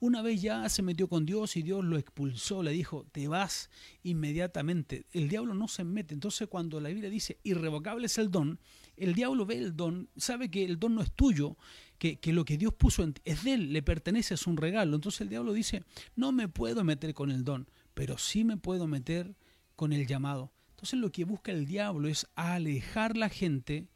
Una 0.00 0.22
vez 0.22 0.40
ya 0.40 0.68
se 0.68 0.82
metió 0.82 1.08
con 1.08 1.26
Dios 1.26 1.56
y 1.56 1.62
Dios 1.62 1.84
lo 1.84 1.98
expulsó, 1.98 2.62
le 2.62 2.70
dijo, 2.70 3.06
te 3.10 3.26
vas 3.26 3.70
inmediatamente. 4.02 5.06
El 5.12 5.28
diablo 5.28 5.54
no 5.54 5.66
se 5.66 5.84
mete. 5.84 6.14
Entonces 6.14 6.48
cuando 6.48 6.80
la 6.80 6.88
Biblia 6.88 7.10
dice, 7.10 7.38
irrevocable 7.42 8.06
es 8.06 8.18
el 8.18 8.30
don, 8.30 8.60
el 8.96 9.14
diablo 9.14 9.44
ve 9.44 9.56
el 9.58 9.76
don, 9.76 10.08
sabe 10.16 10.50
que 10.50 10.64
el 10.64 10.78
don 10.78 10.94
no 10.94 11.02
es 11.02 11.12
tuyo, 11.12 11.56
que, 11.98 12.18
que 12.20 12.32
lo 12.32 12.44
que 12.44 12.58
Dios 12.58 12.74
puso 12.74 13.02
en 13.02 13.14
ti 13.14 13.22
es 13.24 13.42
de 13.42 13.54
él, 13.54 13.72
le 13.72 13.82
pertenece, 13.82 14.34
es 14.34 14.46
un 14.46 14.56
regalo. 14.56 14.94
Entonces 14.94 15.22
el 15.22 15.28
diablo 15.30 15.52
dice, 15.52 15.82
no 16.14 16.30
me 16.30 16.48
puedo 16.48 16.84
meter 16.84 17.12
con 17.14 17.30
el 17.30 17.44
don, 17.44 17.68
pero 17.94 18.18
sí 18.18 18.44
me 18.44 18.56
puedo 18.56 18.86
meter 18.86 19.34
con 19.74 19.92
el 19.92 20.06
llamado. 20.06 20.52
Entonces 20.78 21.00
lo 21.00 21.11
que 21.11 21.25
busca 21.25 21.50
el 21.50 21.66
diablo 21.66 22.06
es 22.06 22.28
alejar 22.37 23.16
la 23.16 23.28
gente 23.28 23.88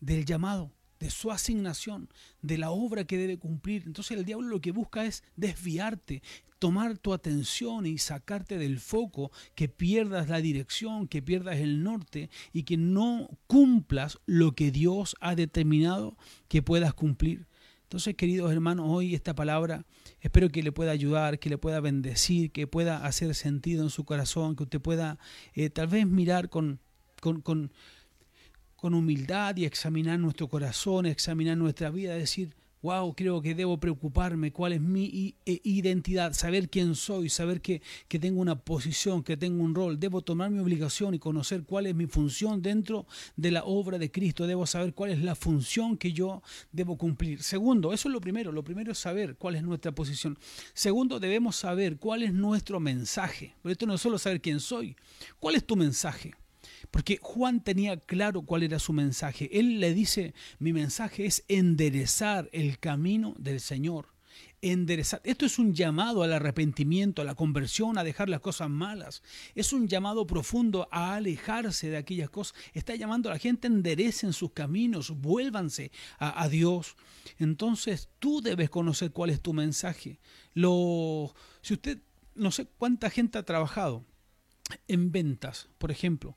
del 0.00 0.24
llamado, 0.24 0.72
de 0.98 1.08
su 1.08 1.30
asignación, 1.30 2.08
de 2.42 2.58
la 2.58 2.70
obra 2.70 3.04
que 3.04 3.16
debe 3.16 3.38
cumplir. 3.38 3.84
Entonces 3.86 4.18
el 4.18 4.24
diablo 4.24 4.48
lo 4.48 4.60
que 4.60 4.72
busca 4.72 5.04
es 5.04 5.22
desviarte, 5.36 6.24
tomar 6.58 6.98
tu 6.98 7.12
atención 7.12 7.86
y 7.86 7.98
sacarte 7.98 8.58
del 8.58 8.80
foco, 8.80 9.30
que 9.54 9.68
pierdas 9.68 10.28
la 10.28 10.40
dirección, 10.40 11.06
que 11.06 11.22
pierdas 11.22 11.58
el 11.58 11.84
norte 11.84 12.28
y 12.52 12.64
que 12.64 12.76
no 12.76 13.30
cumplas 13.46 14.18
lo 14.26 14.56
que 14.56 14.72
Dios 14.72 15.14
ha 15.20 15.36
determinado 15.36 16.16
que 16.48 16.60
puedas 16.60 16.92
cumplir. 16.92 17.46
Entonces, 17.86 18.16
queridos 18.16 18.50
hermanos, 18.50 18.86
hoy 18.88 19.14
esta 19.14 19.32
palabra 19.36 19.84
espero 20.20 20.48
que 20.48 20.60
le 20.60 20.72
pueda 20.72 20.90
ayudar, 20.90 21.38
que 21.38 21.48
le 21.48 21.56
pueda 21.56 21.78
bendecir, 21.78 22.50
que 22.50 22.66
pueda 22.66 23.06
hacer 23.06 23.32
sentido 23.36 23.84
en 23.84 23.90
su 23.90 24.04
corazón, 24.04 24.56
que 24.56 24.64
usted 24.64 24.80
pueda 24.80 25.20
eh, 25.54 25.70
tal 25.70 25.86
vez 25.86 26.04
mirar 26.04 26.48
con, 26.48 26.80
con, 27.20 27.42
con, 27.42 27.72
con 28.74 28.92
humildad 28.92 29.56
y 29.56 29.66
examinar 29.66 30.18
nuestro 30.18 30.48
corazón, 30.48 31.06
examinar 31.06 31.56
nuestra 31.56 31.90
vida, 31.90 32.14
decir, 32.14 32.56
wow, 32.82 33.14
creo 33.14 33.42
que 33.42 33.54
debo 33.54 33.78
preocuparme, 33.78 34.52
cuál 34.52 34.72
es 34.72 34.80
mi 34.80 35.36
e, 35.44 35.60
identidad, 35.64 36.32
saber 36.32 36.68
quién 36.68 36.94
soy, 36.94 37.28
saber 37.28 37.60
que, 37.60 37.82
que, 38.08 38.18
tengo 38.18 38.40
una 38.40 38.60
posición, 38.60 39.22
que 39.22 39.36
tengo 39.36 39.62
un 39.62 39.74
rol, 39.74 39.98
debo 39.98 40.22
tomar 40.22 40.50
mi 40.50 40.58
obligación 40.58 41.14
y 41.14 41.18
conocer 41.18 41.64
cuál 41.64 41.86
es 41.86 41.94
mi 41.94 42.06
función 42.06 42.62
dentro 42.62 43.06
de 43.36 43.50
la 43.50 43.64
obra 43.64 43.98
de 43.98 44.10
Cristo, 44.10 44.46
debo 44.46 44.66
saber 44.66 44.94
cuál 44.94 45.10
es 45.10 45.22
la 45.22 45.34
función 45.34 45.96
que 45.96 46.12
yo 46.12 46.42
debo 46.72 46.96
cumplir. 46.96 47.42
Segundo, 47.42 47.92
eso 47.92 48.08
es 48.08 48.12
lo 48.12 48.20
primero, 48.20 48.52
lo 48.52 48.64
primero 48.64 48.92
es 48.92 48.98
saber 48.98 49.36
cuál 49.36 49.56
es 49.56 49.62
nuestra 49.62 49.92
posición. 49.92 50.38
Segundo, 50.74 51.18
debemos 51.18 51.56
saber 51.56 51.96
cuál 51.96 52.22
es 52.22 52.32
nuestro 52.32 52.80
mensaje, 52.80 53.54
pero 53.62 53.72
esto 53.72 53.86
no 53.86 53.94
es 53.94 54.00
solo 54.00 54.18
saber 54.18 54.40
quién 54.40 54.60
soy, 54.60 54.96
cuál 55.38 55.56
es 55.56 55.64
tu 55.64 55.76
mensaje. 55.76 56.34
Porque 56.90 57.18
Juan 57.20 57.62
tenía 57.62 57.96
claro 57.96 58.42
cuál 58.42 58.62
era 58.62 58.78
su 58.78 58.92
mensaje. 58.92 59.48
Él 59.52 59.80
le 59.80 59.94
dice, 59.94 60.34
mi 60.58 60.72
mensaje 60.72 61.26
es 61.26 61.44
enderezar 61.48 62.48
el 62.52 62.78
camino 62.78 63.34
del 63.38 63.60
Señor. 63.60 64.08
Enderezar. 64.62 65.20
Esto 65.24 65.46
es 65.46 65.58
un 65.58 65.74
llamado 65.74 66.22
al 66.22 66.32
arrepentimiento, 66.32 67.22
a 67.22 67.24
la 67.24 67.34
conversión, 67.34 67.98
a 67.98 68.04
dejar 68.04 68.28
las 68.28 68.40
cosas 68.40 68.68
malas. 68.68 69.22
Es 69.54 69.72
un 69.72 69.86
llamado 69.86 70.26
profundo 70.26 70.88
a 70.90 71.14
alejarse 71.14 71.90
de 71.90 71.98
aquellas 71.98 72.30
cosas. 72.30 72.56
Está 72.72 72.94
llamando 72.96 73.28
a 73.28 73.34
la 73.34 73.38
gente, 73.38 73.66
enderecen 73.66 74.32
sus 74.32 74.52
caminos, 74.52 75.10
vuélvanse 75.10 75.92
a, 76.18 76.48
Dios. 76.48 76.96
Entonces 77.38 78.08
tú 78.18 78.40
debes 78.40 78.70
conocer 78.70 79.12
cuál 79.12 79.30
es 79.30 79.40
tu 79.40 79.52
mensaje. 79.52 80.18
Lo, 80.54 81.34
si 81.60 81.74
usted, 81.74 81.98
no 82.34 82.50
sé 82.50 82.66
cuánta 82.78 83.10
gente 83.10 83.38
ha 83.38 83.44
trabajado 83.44 84.04
en 84.88 85.12
ventas, 85.12 85.68
por 85.78 85.90
ejemplo, 85.90 86.36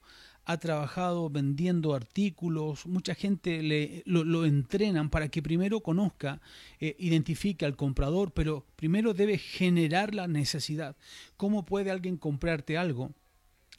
ha 0.50 0.58
trabajado 0.58 1.30
vendiendo 1.30 1.94
artículos, 1.94 2.88
mucha 2.88 3.14
gente 3.14 3.62
le, 3.62 4.02
lo, 4.08 4.46
entrenan 4.46 5.12
para 5.12 5.30
que 5.30 5.44
primero 5.44 5.82
conozca, 5.82 6.42
eh, 6.80 6.96
identifique 6.98 7.66
al 7.66 7.76
comprador, 7.76 8.32
pero 8.32 8.66
primero 8.76 9.14
debe 9.14 9.38
generar 9.38 10.16
la 10.16 10.28
necesidad. 10.28 10.96
¿Cómo 11.38 11.66
puede 11.66 11.92
alguien 11.92 12.18
comprarte 12.18 12.80
algo? 12.80 13.12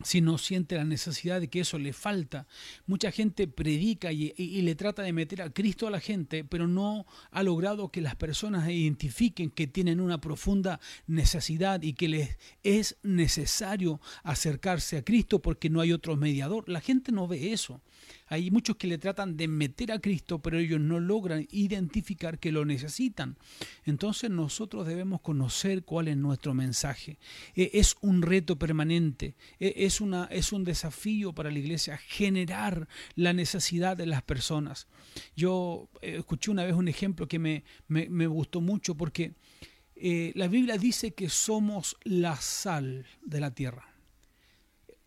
Si 0.02 0.21
no 0.21 0.38
siente 0.38 0.76
la 0.76 0.85
necesidad 0.85 1.40
de 1.40 1.49
que 1.49 1.61
eso 1.61 1.78
le 1.78 1.92
falta. 1.92 2.47
Mucha 2.87 3.11
gente 3.11 3.47
predica 3.47 4.12
y, 4.12 4.33
le 4.62 4.75
trata 4.75 5.02
de 5.02 5.12
meter 5.12 5.42
a 5.42 5.50
Cristo 5.50 5.87
a 5.87 5.90
la 5.90 6.00
gente, 6.00 6.45
pero 6.45 6.66
no 6.66 7.07
ha 7.30 7.42
logrado 7.42 7.90
que 7.90 8.00
las 8.00 8.16
personas 8.16 8.69
identifiquen 8.69 9.50
que 9.50 9.66
tienen 9.66 10.00
una 10.00 10.21
profunda 10.21 10.80
necesidad 11.07 11.83
y 11.83 11.95
que 11.95 12.09
les 12.09 12.38
es 12.62 12.97
necesario 13.02 14.00
acercarse 14.23 14.99
a 14.99 15.04
Cristo 15.04 15.40
porque 15.40 15.71
no 15.71 15.80
hay 15.80 15.92
otro 15.92 16.16
mediador. 16.16 16.69
La 16.69 16.80
gente 16.80 17.12
no 17.12 17.26
ve 17.28 17.52
eso. 17.52 17.80
Hay 18.26 18.50
muchos 18.50 18.76
que 18.76 18.87
le 18.87 18.99
tratan 18.99 19.37
de 19.37 19.49
meter 19.49 19.93
a 19.93 19.99
Cristo, 19.99 20.40
pero 20.40 20.59
ellos 20.59 20.81
no 20.81 21.00
logran 21.00 21.47
identificar 21.50 22.38
que 22.38 22.52
lo 22.52 22.64
necesitan. 22.64 23.37
Entonces 23.85 24.31
nosotros 24.31 24.87
debemos 24.87 25.21
conocer 25.21 25.83
cuál 25.83 26.09
es 26.09 26.17
nuestro 26.17 26.55
mensaje. 26.55 27.19
E, 27.55 27.71
es 27.75 27.97
un 28.00 28.23
reto 28.23 28.57
permanente, 28.57 29.35
e, 29.59 29.75
es, 29.79 30.00
una, 30.00 30.25
es 30.26 30.52
un 30.52 30.64
desafío 30.64 31.33
para 31.33 31.50
la 31.50 31.59
iglesia 31.59 31.97
generar 31.97 32.88
la 33.14 33.33
necesidad 33.33 33.97
de 33.97 34.07
las 34.07 34.23
personas. 34.23 34.87
Yo 35.37 35.88
eh, 36.02 36.17
escuché 36.19 36.50
una 36.50 36.64
vez 36.64 36.75
un 36.75 36.88
ejemplo 36.88 37.26
que 37.29 37.38
me, 37.38 37.64
me, 37.88 38.26
gustó 38.26 38.61
mucho 38.61 38.95
porque 38.95 39.35
eh, 39.97 40.33
la 40.35 40.49
Biblia 40.49 40.79
dice 40.79 41.12
que 41.14 41.29
somos 41.29 41.97
la 42.05 42.37
sal 42.37 43.07
de 43.23 43.40
la 43.40 43.52
tierra 43.52 43.89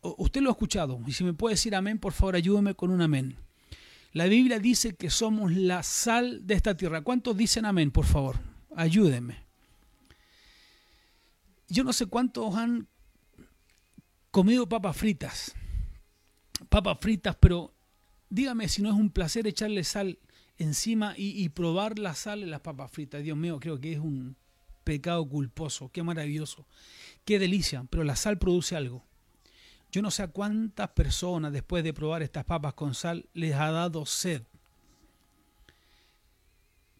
usted 0.04 0.42
lo 0.42 0.50
ha 0.50 0.54
escuchado, 0.54 1.00
y 1.08 1.14
si 1.14 1.24
me 1.24 1.34
puede 1.34 1.56
decir 1.56 1.76
amén, 1.76 1.98
por 1.98 2.14
favor 2.14 2.36
ayúdeme 2.36 2.76
con 2.76 2.92
un 2.92 3.02
amén. 3.02 3.38
La 4.12 4.26
Biblia 4.26 4.60
dice 4.60 4.96
que 4.96 5.10
somos 5.10 5.52
la 5.54 5.82
sal 5.82 6.46
de 6.46 6.54
esta 6.54 6.78
tierra. 6.78 7.02
¿Cuántos 7.02 7.36
dicen 7.36 7.66
amén, 7.66 7.90
por 7.90 8.06
favor? 8.06 8.38
Ayúdeme. 8.76 9.44
Yo 11.68 11.84
no 11.84 11.94
sé 11.94 12.06
cuántos 12.06 12.56
han 12.56 12.88
comido 14.30 14.70
papas 14.70 14.96
fritas. 14.96 15.56
Papas 16.70 17.00
fritas, 17.02 17.36
pero 17.40 17.74
dígame 18.30 18.68
si 18.68 18.84
no 18.84 18.90
es 18.90 18.96
un 18.96 19.10
placer 19.10 19.48
echarle 19.48 19.84
sal 19.84 20.20
encima 20.58 21.16
y, 21.18 21.44
y 21.44 21.50
probar 21.50 21.98
la 21.98 22.14
sal 22.14 22.44
en 22.44 22.52
las 22.52 22.62
papas 22.62 22.92
fritas. 22.92 23.24
Dios 23.24 23.36
mío, 23.36 23.60
creo 23.60 23.80
que 23.80 23.94
es 23.94 24.00
un 24.00 24.36
pecado 24.84 25.28
culposo. 25.28 25.90
Qué 25.92 26.04
maravilloso. 26.04 26.68
Qué 27.26 27.40
delicia. 27.40 27.86
Pero 27.90 28.04
la 28.04 28.16
sal 28.16 28.38
produce 28.38 28.76
algo. 28.76 29.04
Yo 29.94 30.02
no 30.02 30.10
sé 30.10 30.24
a 30.24 30.28
cuántas 30.28 30.90
personas 30.90 31.54
después 31.54 31.84
de 31.84 31.94
probar 31.94 32.24
estas 32.24 32.46
papas 32.46 32.74
con 32.74 32.96
sal 32.96 33.28
les 33.36 33.54
ha 33.54 33.70
dado 33.70 34.08
sed. 34.08 34.42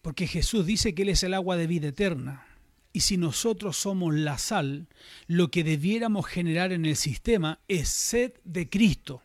Porque 0.00 0.28
Jesús 0.28 0.64
dice 0.64 0.94
que 0.94 1.02
Él 1.02 1.08
es 1.08 1.24
el 1.24 1.34
agua 1.34 1.56
de 1.56 1.66
vida 1.66 1.88
eterna. 1.88 2.46
Y 2.92 3.00
si 3.00 3.16
nosotros 3.16 3.76
somos 3.76 4.14
la 4.14 4.38
sal, 4.38 4.86
lo 5.26 5.50
que 5.50 5.64
debiéramos 5.64 6.26
generar 6.26 6.70
en 6.70 6.86
el 6.86 6.94
sistema 6.94 7.58
es 7.66 7.88
sed 7.88 8.34
de 8.44 8.70
Cristo. 8.70 9.22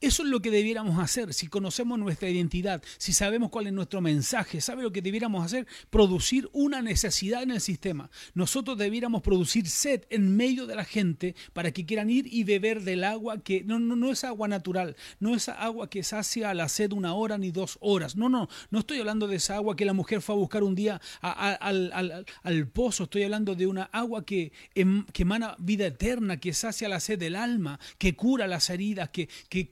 Eso 0.00 0.22
es 0.22 0.28
lo 0.28 0.40
que 0.40 0.52
debiéramos 0.52 0.98
hacer. 1.00 1.34
Si 1.34 1.48
conocemos 1.48 1.98
nuestra 1.98 2.28
identidad, 2.28 2.82
si 2.98 3.12
sabemos 3.12 3.50
cuál 3.50 3.66
es 3.66 3.72
nuestro 3.72 4.00
mensaje, 4.00 4.60
¿sabe 4.60 4.84
lo 4.84 4.92
que 4.92 5.02
debiéramos 5.02 5.44
hacer? 5.44 5.66
Producir 5.90 6.48
una 6.52 6.82
necesidad 6.82 7.42
en 7.42 7.50
el 7.50 7.60
sistema. 7.60 8.08
Nosotros 8.34 8.78
debiéramos 8.78 9.22
producir 9.22 9.68
sed 9.68 10.04
en 10.10 10.36
medio 10.36 10.66
de 10.66 10.76
la 10.76 10.84
gente 10.84 11.34
para 11.52 11.72
que 11.72 11.84
quieran 11.84 12.10
ir 12.10 12.32
y 12.32 12.44
beber 12.44 12.82
del 12.82 13.02
agua 13.02 13.42
que 13.42 13.64
no, 13.64 13.80
no, 13.80 13.96
no 13.96 14.12
es 14.12 14.22
agua 14.22 14.46
natural, 14.46 14.94
no 15.18 15.34
es 15.34 15.48
agua 15.48 15.90
que 15.90 16.04
sacia 16.04 16.54
la 16.54 16.68
sed 16.68 16.92
una 16.92 17.14
hora 17.14 17.36
ni 17.36 17.50
dos 17.50 17.76
horas. 17.80 18.14
No, 18.14 18.28
no, 18.28 18.48
no 18.70 18.78
estoy 18.78 19.00
hablando 19.00 19.26
de 19.26 19.36
esa 19.36 19.56
agua 19.56 19.74
que 19.74 19.84
la 19.84 19.94
mujer 19.94 20.22
fue 20.22 20.36
a 20.36 20.38
buscar 20.38 20.62
un 20.62 20.76
día 20.76 21.00
al, 21.20 22.68
pozo. 22.72 23.04
Estoy 23.04 23.24
hablando 23.24 23.56
de 23.56 23.66
una 23.66 23.84
agua 23.84 24.24
que, 24.24 24.52
em, 24.76 25.04
que 25.06 25.22
emana 25.22 25.56
vida 25.58 25.86
eterna, 25.86 26.38
que 26.38 26.52
sacia 26.52 26.88
la 26.88 27.00
sed 27.00 27.18
del 27.18 27.34
alma, 27.34 27.80
que 27.98 28.14
cura 28.14 28.46
las 28.46 28.70
heridas, 28.70 29.08
que, 29.08 29.28
que 29.48 29.70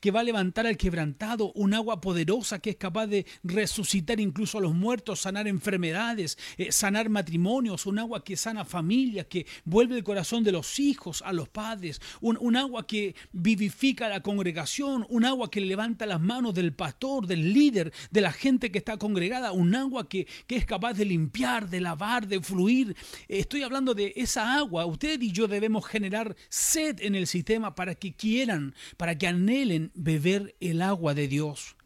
que, 0.00 0.10
va 0.10 0.20
a 0.20 0.24
levantar 0.24 0.66
al 0.66 0.76
quebrantado, 0.76 1.52
un 1.54 1.74
agua 1.74 2.00
poderosa 2.00 2.58
que 2.58 2.70
es 2.70 2.76
capaz 2.76 3.06
de 3.06 3.26
resucitar 3.44 4.20
incluso 4.20 4.58
a 4.58 4.60
los 4.60 4.74
muertos, 4.74 5.20
sanar 5.20 5.46
enfermedades, 5.48 6.38
eh, 6.58 6.72
sanar 6.72 7.08
matrimonios, 7.08 7.86
un 7.86 7.98
agua 7.98 8.24
que 8.24 8.36
sana 8.36 8.64
familias, 8.64 9.26
que 9.26 9.46
vuelve 9.64 9.96
el 9.96 10.04
corazón 10.04 10.44
de 10.44 10.52
los 10.52 10.78
hijos 10.78 11.22
a 11.24 11.32
los 11.32 11.48
padres, 11.48 12.00
un, 12.20 12.56
agua 12.56 12.86
que 12.86 13.14
vivifica 13.32 14.08
la 14.08 14.20
congregación, 14.20 15.06
un 15.08 15.24
agua 15.24 15.50
que 15.50 15.60
levanta 15.60 16.04
las 16.06 16.20
manos 16.20 16.54
del 16.54 16.72
pastor, 16.72 17.26
del 17.26 17.52
líder, 17.52 17.92
de 18.10 18.20
la 18.20 18.32
gente 18.32 18.70
que 18.70 18.78
está 18.78 18.96
congregada, 18.96 19.52
un 19.52 19.74
agua 19.74 20.08
que, 20.08 20.26
que 20.46 20.56
es 20.56 20.66
capaz 20.66 20.94
de 20.94 21.04
limpiar, 21.04 21.70
de 21.70 21.80
lavar, 21.80 22.26
de 22.26 22.40
fluir. 22.40 22.96
Estoy 23.28 23.62
hablando 23.62 23.94
de 23.94 24.12
esa 24.16 24.56
agua. 24.56 24.84
Usted 24.86 25.20
y 25.22 25.32
yo 25.32 25.46
debemos 25.46 25.86
generar 25.86 26.36
sed 26.48 27.00
en 27.00 27.14
el 27.14 27.26
sistema 27.26 27.74
para 27.74 27.94
que 27.94 28.12
quieran, 28.12 28.74
para 28.96 29.16
que 29.16 29.26
anhelen 29.40 29.90
beber 29.94 30.54
el 30.60 30.82
agua 30.82 31.14
de 31.14 31.28
Dios. 31.28 31.76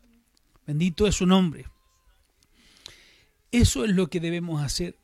Bendito 0.67 1.07
es 1.07 1.15
su 1.15 1.27
nombre. 1.27 1.67
Eso 3.53 3.85
es 3.85 3.91
lo 3.93 4.09
que 4.09 4.21
debemos 4.21 4.63
hacer. 4.63 4.97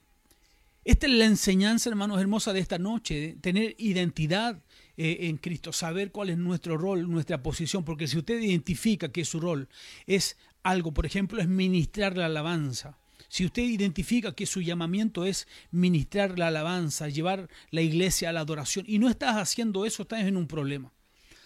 Esta 0.85 1.07
es 1.07 1.13
la 1.13 1.27
enseñanza, 1.27 1.91
hermanos 1.91 2.21
hermosa, 2.21 2.53
de 2.53 2.61
esta 2.61 2.79
noche, 2.79 3.37
tener 3.41 3.77
identidad 3.79 4.63
eh, 4.97 5.29
en 5.29 5.37
Cristo, 5.37 5.73
saber 5.73 6.11
cuál 6.11 6.31
es 6.31 6.39
nuestro 6.39 6.77
rol, 6.77 7.09
nuestra 7.09 7.43
posición, 7.43 7.85
porque 7.85 8.09
si 8.09 8.19
usted 8.19 8.41
identifica 8.41 9.13
que 9.13 9.25
su 9.25 9.39
rol 9.39 9.69
es 10.07 10.37
algo, 10.63 10.93
por 10.93 11.07
ejemplo, 11.07 11.41
es 11.41 11.49
ministrar 11.49 12.17
la 12.17 12.27
alabanza, 12.27 12.99
si 13.29 13.45
usted 13.45 13.63
identifica 13.63 14.35
que 14.35 14.47
su 14.47 14.63
llamamiento 14.63 15.25
es 15.25 15.47
ministrar 15.71 16.39
la 16.39 16.49
alabanza, 16.49 17.09
llevar 17.09 17.49
la 17.71 17.83
iglesia 17.83 18.31
a 18.31 18.33
la 18.33 18.41
adoración, 18.41 18.85
y 18.89 18.99
no 18.99 19.09
estás 19.09 19.37
haciendo 19.37 19.87
eso, 19.87 20.03
estás 20.03 20.25
en 20.25 20.37
un 20.37 20.49
problema. 20.49 20.91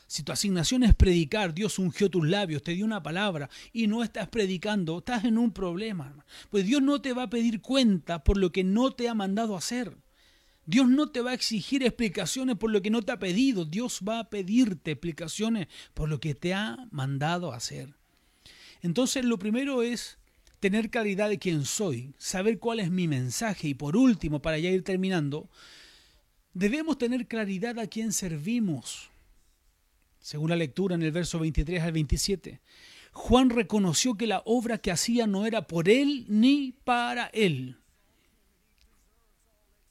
Si 0.06 0.22
tu 0.22 0.32
asignación 0.32 0.82
es 0.82 0.94
predicar, 0.94 1.54
Dios 1.54 1.78
ungió 1.78 2.10
tus 2.10 2.26
labios, 2.26 2.62
te 2.62 2.72
dio 2.72 2.84
una 2.84 3.02
palabra 3.02 3.48
y 3.72 3.86
no 3.86 4.02
estás 4.02 4.28
predicando, 4.28 4.98
estás 4.98 5.24
en 5.24 5.38
un 5.38 5.52
problema. 5.52 6.24
Pues 6.50 6.66
Dios 6.66 6.82
no 6.82 7.00
te 7.00 7.12
va 7.12 7.24
a 7.24 7.30
pedir 7.30 7.60
cuenta 7.60 8.22
por 8.22 8.36
lo 8.36 8.52
que 8.52 8.64
no 8.64 8.92
te 8.92 9.08
ha 9.08 9.14
mandado 9.14 9.56
hacer. 9.56 9.96
Dios 10.66 10.88
no 10.88 11.10
te 11.10 11.20
va 11.20 11.32
a 11.32 11.34
exigir 11.34 11.82
explicaciones 11.82 12.56
por 12.56 12.70
lo 12.70 12.80
que 12.80 12.90
no 12.90 13.02
te 13.02 13.12
ha 13.12 13.18
pedido. 13.18 13.64
Dios 13.64 14.00
va 14.06 14.18
a 14.20 14.30
pedirte 14.30 14.92
explicaciones 14.92 15.68
por 15.92 16.08
lo 16.08 16.20
que 16.20 16.34
te 16.34 16.54
ha 16.54 16.86
mandado 16.90 17.52
hacer. 17.52 17.94
Entonces 18.82 19.24
lo 19.24 19.38
primero 19.38 19.82
es 19.82 20.18
tener 20.60 20.90
claridad 20.90 21.28
de 21.28 21.38
quién 21.38 21.64
soy, 21.64 22.14
saber 22.18 22.58
cuál 22.58 22.80
es 22.80 22.90
mi 22.90 23.08
mensaje 23.08 23.68
y 23.68 23.74
por 23.74 23.96
último, 23.96 24.40
para 24.40 24.58
ya 24.58 24.70
ir 24.70 24.82
terminando, 24.82 25.50
debemos 26.54 26.96
tener 26.96 27.26
claridad 27.26 27.78
a 27.78 27.86
quién 27.86 28.12
servimos 28.12 29.10
según 30.24 30.48
la 30.48 30.56
lectura 30.56 30.94
en 30.94 31.02
el 31.02 31.12
verso 31.12 31.38
23 31.38 31.82
al 31.82 31.92
27. 31.92 32.62
Juan 33.12 33.50
reconoció 33.50 34.14
que 34.14 34.26
la 34.26 34.42
obra 34.46 34.78
que 34.78 34.90
hacía 34.90 35.26
no 35.26 35.44
era 35.44 35.66
por 35.66 35.90
él 35.90 36.24
ni 36.30 36.72
para 36.82 37.26
él. 37.26 37.76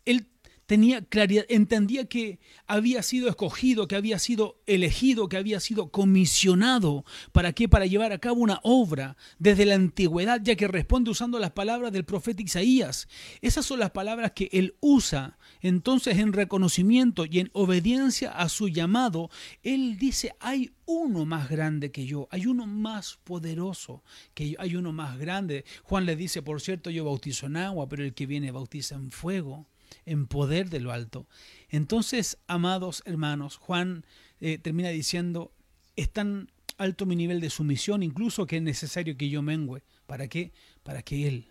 Él 0.05 0.25
tenía 0.73 1.03
claridad, 1.03 1.45
entendía 1.49 2.05
que 2.05 2.39
había 2.65 3.03
sido 3.03 3.29
escogido, 3.29 3.87
que 3.87 3.95
había 3.95 4.17
sido 4.17 4.59
elegido, 4.65 5.29
que 5.29 5.37
había 5.37 5.59
sido 5.59 5.91
comisionado. 5.91 7.05
¿Para 7.31 7.53
qué? 7.53 7.69
Para 7.69 7.85
llevar 7.85 8.11
a 8.11 8.17
cabo 8.17 8.41
una 8.41 8.59
obra 8.63 9.15
desde 9.37 9.67
la 9.67 9.75
antigüedad, 9.75 10.41
ya 10.41 10.55
que 10.55 10.67
responde 10.67 11.11
usando 11.11 11.37
las 11.37 11.51
palabras 11.51 11.91
del 11.91 12.05
profeta 12.05 12.41
Isaías. 12.41 13.07
Esas 13.41 13.67
son 13.67 13.81
las 13.81 13.91
palabras 13.91 14.31
que 14.31 14.49
él 14.51 14.73
usa. 14.79 15.37
Entonces, 15.61 16.17
en 16.17 16.33
reconocimiento 16.33 17.27
y 17.29 17.37
en 17.37 17.51
obediencia 17.53 18.31
a 18.31 18.49
su 18.49 18.67
llamado, 18.67 19.29
él 19.61 19.99
dice, 19.99 20.33
hay 20.39 20.71
uno 20.87 21.23
más 21.23 21.51
grande 21.51 21.91
que 21.91 22.07
yo, 22.07 22.27
hay 22.31 22.47
uno 22.47 22.65
más 22.65 23.19
poderoso 23.23 24.01
que 24.33 24.49
yo, 24.49 24.55
hay 24.59 24.75
uno 24.75 24.91
más 24.91 25.19
grande. 25.19 25.65
Juan 25.83 26.07
le 26.07 26.15
dice, 26.15 26.41
por 26.41 26.61
cierto, 26.61 26.89
yo 26.89 27.05
bautizo 27.05 27.45
en 27.45 27.57
agua, 27.57 27.87
pero 27.87 28.03
el 28.03 28.15
que 28.15 28.25
viene 28.25 28.49
bautiza 28.49 28.95
en 28.95 29.11
fuego. 29.11 29.67
En 30.05 30.27
poder 30.27 30.69
de 30.69 30.79
lo 30.79 30.91
alto. 30.91 31.27
Entonces, 31.69 32.37
amados 32.47 33.03
hermanos, 33.05 33.57
Juan 33.57 34.05
eh, 34.41 34.57
termina 34.57 34.89
diciendo, 34.89 35.51
es 35.95 36.11
tan 36.11 36.51
alto 36.77 37.05
mi 37.05 37.15
nivel 37.15 37.39
de 37.39 37.49
sumisión, 37.49 38.03
incluso 38.03 38.45
que 38.45 38.57
es 38.57 38.63
necesario 38.63 39.17
que 39.17 39.29
yo 39.29 39.41
mengüe. 39.41 39.83
¿Para 40.05 40.27
qué? 40.27 40.51
Para 40.83 41.01
que 41.01 41.27
Él 41.27 41.47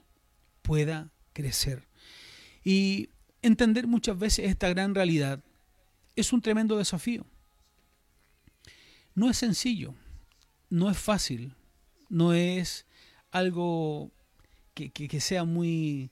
pueda 0.62 1.10
crecer. 1.32 1.86
Y 2.64 3.08
entender 3.42 3.86
muchas 3.86 4.18
veces 4.18 4.46
esta 4.46 4.68
gran 4.68 4.94
realidad 4.94 5.42
es 6.16 6.32
un 6.32 6.40
tremendo 6.40 6.76
desafío. 6.76 7.26
No 9.14 9.28
es 9.28 9.36
sencillo, 9.36 9.94
no 10.70 10.90
es 10.90 10.98
fácil, 10.98 11.54
no 12.08 12.32
es 12.32 12.86
algo 13.30 14.10
que, 14.74 14.90
que, 14.90 15.20
sea 15.20 15.44
muy 15.44 16.10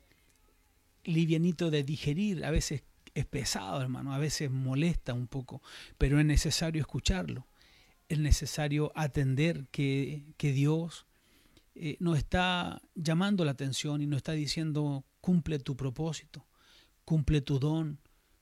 livianito 1.05 1.71
de 1.71 1.83
digerir, 1.83 2.45
a 2.45 2.51
veces 2.51 2.83
es 3.15 3.27
pesado, 3.27 3.81
hermano, 3.81 4.15
a 4.15 4.19
veces 4.19 4.51
molesta 4.51 5.15
un 5.15 5.27
poco, 5.27 5.63
pero 5.99 6.19
es 6.21 6.27
necesario 6.27 6.81
escucharlo, 6.81 7.47
es 8.09 8.19
necesario 8.19 8.93
atender 8.95 9.67
que, 9.71 10.35
que 10.37 10.53
Dios 10.53 11.07
eh, 11.75 11.97
nos 12.01 12.19
está 12.19 12.83
llamando 12.95 13.45
la 13.45 13.53
atención 13.53 14.03
y 14.03 14.07
nos 14.07 14.19
está 14.19 14.33
diciendo, 14.33 15.05
cumple 15.21 15.59
tu 15.59 15.77
propósito, 15.77 16.47
cumple 17.05 17.41
tu 17.41 17.59
don, 17.59 18.01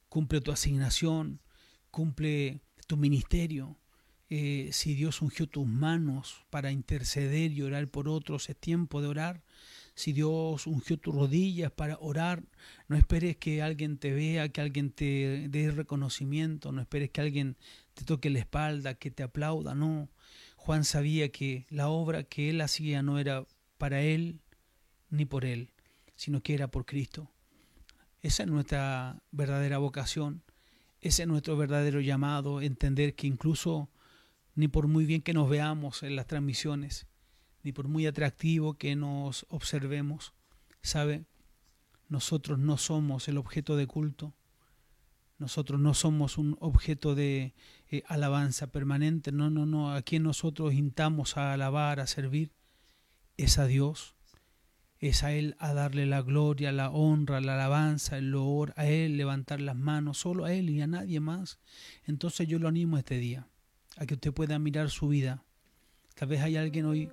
cumple 0.09 0.41
tu 0.41 0.53
asignación, 0.53 1.41
cumple 1.91 2.61
tu 2.87 2.97
ministerio. 2.97 3.79
Eh, 4.31 4.71
si 4.73 4.95
Dios 4.95 5.23
ungió 5.23 5.47
tus 5.47 5.67
manos 5.67 6.45
para 6.51 6.71
interceder 6.71 7.53
y 7.53 7.63
orar 7.63 7.89
por 7.89 8.09
otros, 8.09 8.49
es 8.51 8.57
tiempo 8.57 9.01
de 9.01 9.09
orar. 9.09 9.43
Si 9.99 10.13
Dios 10.13 10.69
ungió 10.69 10.97
tus 10.97 11.13
rodillas 11.13 11.73
para 11.73 11.99
orar, 11.99 12.45
no 12.87 12.95
esperes 12.95 13.37
que 13.37 13.63
alguien 13.63 13.99
te 13.99 14.13
vea, 14.13 14.49
que 14.49 14.61
alguien 14.61 14.93
te 14.93 15.49
dé 15.49 15.73
reconocimiento, 15.73 16.71
no 16.71 16.81
esperes 16.81 17.11
que 17.11 17.21
alguien 17.21 17.57
te 17.95 18.05
toque 18.05 18.31
la 18.31 18.39
espalda, 18.39 18.95
que 18.95 19.11
te 19.11 19.25
aplauda, 19.25 19.75
no. 19.75 20.09
Juan 20.55 20.85
sabía 20.85 21.33
que 21.33 21.67
la 21.69 21.89
obra 21.89 22.23
que 22.23 22.49
él 22.49 22.61
hacía 22.61 23.03
no 23.03 23.19
era 23.19 23.45
para 23.77 24.01
él 24.01 24.39
ni 25.11 25.25
por 25.25 25.45
él, 25.45 25.73
sino 26.15 26.45
que 26.45 26.55
era 26.55 26.69
por 26.69 26.87
Cristo. 26.87 27.33
Esa 28.23 28.45
es 28.45 28.49
nuestra 28.49 29.21
verdadera 29.33 29.79
vocación, 29.79 30.45
ese 31.01 31.23
es 31.23 31.29
nuestro 31.29 31.57
verdadero 31.57 32.01
llamado, 32.01 32.61
entender 32.61 33.17
que 33.17 33.27
incluso 33.27 33.91
ni 34.55 34.69
por 34.69 34.87
muy 34.87 35.07
bien 35.07 35.23
que 35.23 35.35
nos 35.35 35.51
veamos 35.51 36.05
en 36.05 36.15
las 36.15 36.29
transmisiones, 36.29 37.09
ni 37.63 37.73
por 37.73 37.89
muy 37.89 38.07
atractivo 38.07 38.75
que 38.75 38.97
nos 38.97 39.47
observemos, 39.49 40.33
sabe, 40.83 41.25
nosotros 42.09 42.59
no 42.59 42.77
somos 42.79 43.29
el 43.29 43.37
objeto 43.37 43.77
de 43.77 43.87
culto, 43.87 44.35
nosotros 45.39 45.79
no 45.81 45.95
somos 45.95 46.37
un 46.37 46.57
objeto 46.61 47.15
de 47.15 47.55
eh, 47.91 48.03
alabanza 48.09 48.69
permanente, 48.69 49.31
no, 49.31 49.51
no, 49.51 49.67
no, 49.67 49.93
a 49.93 50.03
quien 50.03 50.25
nosotros 50.25 50.75
intamos 50.75 51.37
a 51.37 51.53
alabar, 51.53 52.01
a 52.01 52.07
servir, 52.07 52.53
es 53.37 53.59
a 53.59 53.67
Dios, 53.67 54.17
es 54.99 55.23
a 55.23 55.33
Él 55.33 55.55
a 55.61 55.75
darle 55.75 56.07
la 56.07 56.23
gloria, 56.23 56.73
la 56.73 56.91
honra, 56.91 57.41
la 57.41 57.55
alabanza, 57.55 58.19
el 58.19 58.33
loor, 58.33 58.73
a 58.77 58.87
Él 58.87 59.17
levantar 59.17 59.61
las 59.61 59.77
manos, 59.77 60.19
solo 60.19 60.45
a 60.45 60.53
Él 60.53 60.71
y 60.71 60.81
a 60.81 60.89
nadie 60.89 61.21
más. 61.21 61.61
Entonces 62.05 62.49
yo 62.49 62.59
lo 62.59 62.67
animo 62.67 62.99
este 62.99 63.19
día 63.19 63.47
a 63.97 64.07
que 64.07 64.15
usted 64.15 64.33
pueda 64.33 64.59
mirar 64.59 64.91
su 64.91 65.09
vida. 65.09 65.45
Tal 66.15 66.29
vez 66.29 66.41
hay 66.41 66.57
alguien 66.57 66.87
hoy 66.87 67.11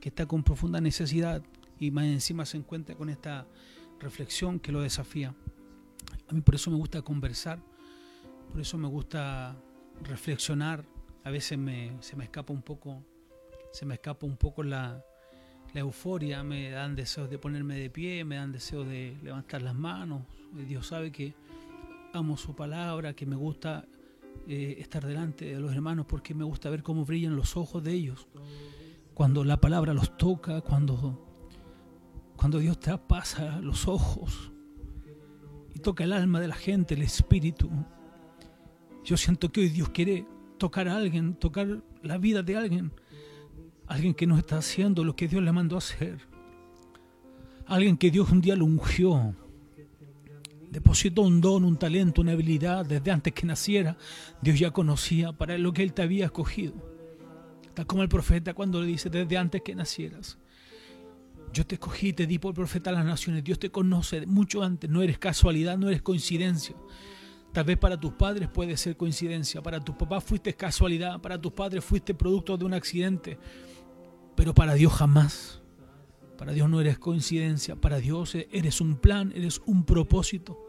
que 0.00 0.08
está 0.08 0.26
con 0.26 0.42
profunda 0.42 0.80
necesidad 0.80 1.42
y 1.78 1.90
más 1.90 2.04
encima 2.06 2.44
se 2.46 2.56
encuentra 2.56 2.94
con 2.94 3.08
esta 3.08 3.46
reflexión 4.00 4.60
que 4.60 4.72
lo 4.72 4.80
desafía. 4.80 5.34
A 6.28 6.32
mí 6.32 6.40
por 6.40 6.54
eso 6.54 6.70
me 6.70 6.76
gusta 6.76 7.02
conversar, 7.02 7.60
por 8.50 8.60
eso 8.60 8.78
me 8.78 8.88
gusta 8.88 9.56
reflexionar. 10.02 10.84
A 11.24 11.30
veces 11.30 11.58
me, 11.58 11.96
se 12.00 12.16
me 12.16 12.24
escapa 12.24 12.52
un 12.52 12.62
poco, 12.62 13.02
se 13.72 13.84
me 13.84 13.94
escapa 13.94 14.26
un 14.26 14.36
poco 14.36 14.62
la, 14.62 15.04
la 15.74 15.80
euforia, 15.80 16.42
me 16.42 16.70
dan 16.70 16.96
deseos 16.96 17.28
de 17.28 17.38
ponerme 17.38 17.76
de 17.76 17.90
pie, 17.90 18.24
me 18.24 18.36
dan 18.36 18.52
deseos 18.52 18.86
de 18.86 19.16
levantar 19.22 19.62
las 19.62 19.74
manos. 19.74 20.22
Dios 20.66 20.86
sabe 20.86 21.12
que 21.12 21.34
amo 22.12 22.36
su 22.36 22.54
palabra, 22.54 23.14
que 23.14 23.26
me 23.26 23.36
gusta 23.36 23.86
eh, 24.46 24.76
estar 24.78 25.04
delante 25.06 25.44
de 25.44 25.60
los 25.60 25.72
hermanos 25.72 26.06
porque 26.06 26.34
me 26.34 26.44
gusta 26.44 26.70
ver 26.70 26.82
cómo 26.82 27.04
brillan 27.04 27.36
los 27.36 27.56
ojos 27.56 27.82
de 27.82 27.92
ellos. 27.92 28.26
Cuando 29.18 29.42
la 29.42 29.60
palabra 29.60 29.92
los 29.92 30.16
toca, 30.16 30.60
cuando, 30.60 31.18
cuando 32.36 32.60
Dios 32.60 32.78
traspasa 32.78 33.60
los 33.60 33.88
ojos 33.88 34.52
y 35.74 35.80
toca 35.80 36.04
el 36.04 36.12
alma 36.12 36.38
de 36.38 36.46
la 36.46 36.54
gente, 36.54 36.94
el 36.94 37.02
espíritu. 37.02 37.68
Yo 39.02 39.16
siento 39.16 39.50
que 39.50 39.62
hoy 39.62 39.70
Dios 39.70 39.88
quiere 39.88 40.24
tocar 40.56 40.86
a 40.86 40.94
alguien, 40.94 41.34
tocar 41.34 41.82
la 42.00 42.16
vida 42.16 42.44
de 42.44 42.56
alguien. 42.58 42.92
Alguien 43.88 44.14
que 44.14 44.28
no 44.28 44.38
está 44.38 44.58
haciendo 44.58 45.02
lo 45.02 45.16
que 45.16 45.26
Dios 45.26 45.42
le 45.42 45.50
mandó 45.50 45.74
a 45.74 45.78
hacer. 45.78 46.20
Alguien 47.66 47.96
que 47.96 48.12
Dios 48.12 48.30
un 48.30 48.40
día 48.40 48.54
lo 48.54 48.66
ungió 48.66 49.34
depositó 50.70 51.22
un 51.22 51.40
don, 51.40 51.64
un 51.64 51.76
talento, 51.76 52.20
una 52.20 52.32
habilidad 52.34 52.86
desde 52.86 53.10
antes 53.10 53.32
que 53.32 53.46
naciera. 53.46 53.96
Dios 54.40 54.60
ya 54.60 54.70
conocía 54.70 55.32
para 55.32 55.58
lo 55.58 55.72
que 55.72 55.82
Él 55.82 55.92
te 55.92 56.02
había 56.02 56.26
escogido. 56.26 56.97
Tal 57.78 57.86
como 57.86 58.02
el 58.02 58.08
profeta 58.08 58.54
cuando 58.54 58.80
le 58.80 58.88
dice 58.88 59.08
desde 59.08 59.38
antes 59.38 59.62
que 59.62 59.72
nacieras. 59.72 60.36
Yo 61.52 61.64
te 61.64 61.76
escogí, 61.76 62.12
te 62.12 62.26
di 62.26 62.40
por 62.40 62.52
profeta 62.52 62.90
a 62.90 62.92
las 62.92 63.04
naciones. 63.04 63.44
Dios 63.44 63.60
te 63.60 63.70
conoce 63.70 64.26
mucho 64.26 64.64
antes. 64.64 64.90
No 64.90 65.00
eres 65.00 65.16
casualidad, 65.16 65.78
no 65.78 65.86
eres 65.86 66.02
coincidencia. 66.02 66.74
Tal 67.52 67.62
vez 67.62 67.78
para 67.78 67.96
tus 67.96 68.14
padres 68.14 68.48
puede 68.48 68.76
ser 68.76 68.96
coincidencia. 68.96 69.62
Para 69.62 69.78
tus 69.78 69.94
papás 69.94 70.24
fuiste 70.24 70.54
casualidad. 70.54 71.20
Para 71.20 71.40
tus 71.40 71.52
padres 71.52 71.84
fuiste 71.84 72.14
producto 72.14 72.56
de 72.56 72.64
un 72.64 72.74
accidente. 72.74 73.38
Pero 74.34 74.52
para 74.52 74.74
Dios 74.74 74.92
jamás. 74.94 75.62
Para 76.36 76.50
Dios 76.54 76.68
no 76.68 76.80
eres 76.80 76.98
coincidencia, 76.98 77.76
para 77.76 77.98
Dios 77.98 78.34
eres 78.34 78.80
un 78.80 78.96
plan, 78.96 79.32
eres 79.36 79.62
un 79.66 79.84
propósito. 79.84 80.67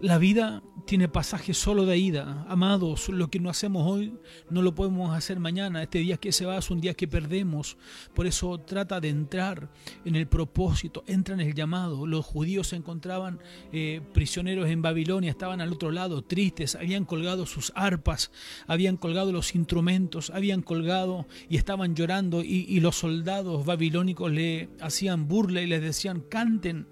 La 0.00 0.16
vida 0.16 0.62
tiene 0.86 1.08
pasajes 1.08 1.58
solo 1.58 1.84
de 1.84 1.98
ida. 1.98 2.46
Amados, 2.48 3.10
lo 3.10 3.28
que 3.28 3.38
no 3.38 3.50
hacemos 3.50 3.86
hoy 3.86 4.14
no 4.48 4.62
lo 4.62 4.74
podemos 4.74 5.14
hacer 5.14 5.38
mañana. 5.38 5.82
Este 5.82 5.98
día 5.98 6.16
que 6.16 6.32
se 6.32 6.46
va 6.46 6.56
es 6.56 6.70
un 6.70 6.80
día 6.80 6.94
que 6.94 7.06
perdemos. 7.06 7.76
Por 8.14 8.26
eso 8.26 8.58
trata 8.60 8.98
de 8.98 9.10
entrar 9.10 9.70
en 10.06 10.16
el 10.16 10.26
propósito, 10.26 11.04
entra 11.06 11.34
en 11.34 11.40
el 11.40 11.54
llamado. 11.54 12.06
Los 12.06 12.24
judíos 12.24 12.68
se 12.68 12.76
encontraban 12.76 13.40
eh, 13.74 14.00
prisioneros 14.14 14.70
en 14.70 14.80
Babilonia, 14.80 15.32
estaban 15.32 15.60
al 15.60 15.70
otro 15.70 15.90
lado, 15.90 16.22
tristes, 16.22 16.76
habían 16.76 17.04
colgado 17.04 17.44
sus 17.44 17.70
arpas, 17.74 18.32
habían 18.66 18.96
colgado 18.96 19.32
los 19.32 19.54
instrumentos, 19.54 20.30
habían 20.30 20.62
colgado 20.62 21.26
y 21.50 21.58
estaban 21.58 21.94
llorando 21.94 22.42
y, 22.42 22.64
y 22.66 22.80
los 22.80 22.96
soldados 22.96 23.66
babilónicos 23.66 24.32
le 24.32 24.70
hacían 24.80 25.28
burla 25.28 25.60
y 25.60 25.66
les 25.66 25.82
decían, 25.82 26.20
canten 26.20 26.86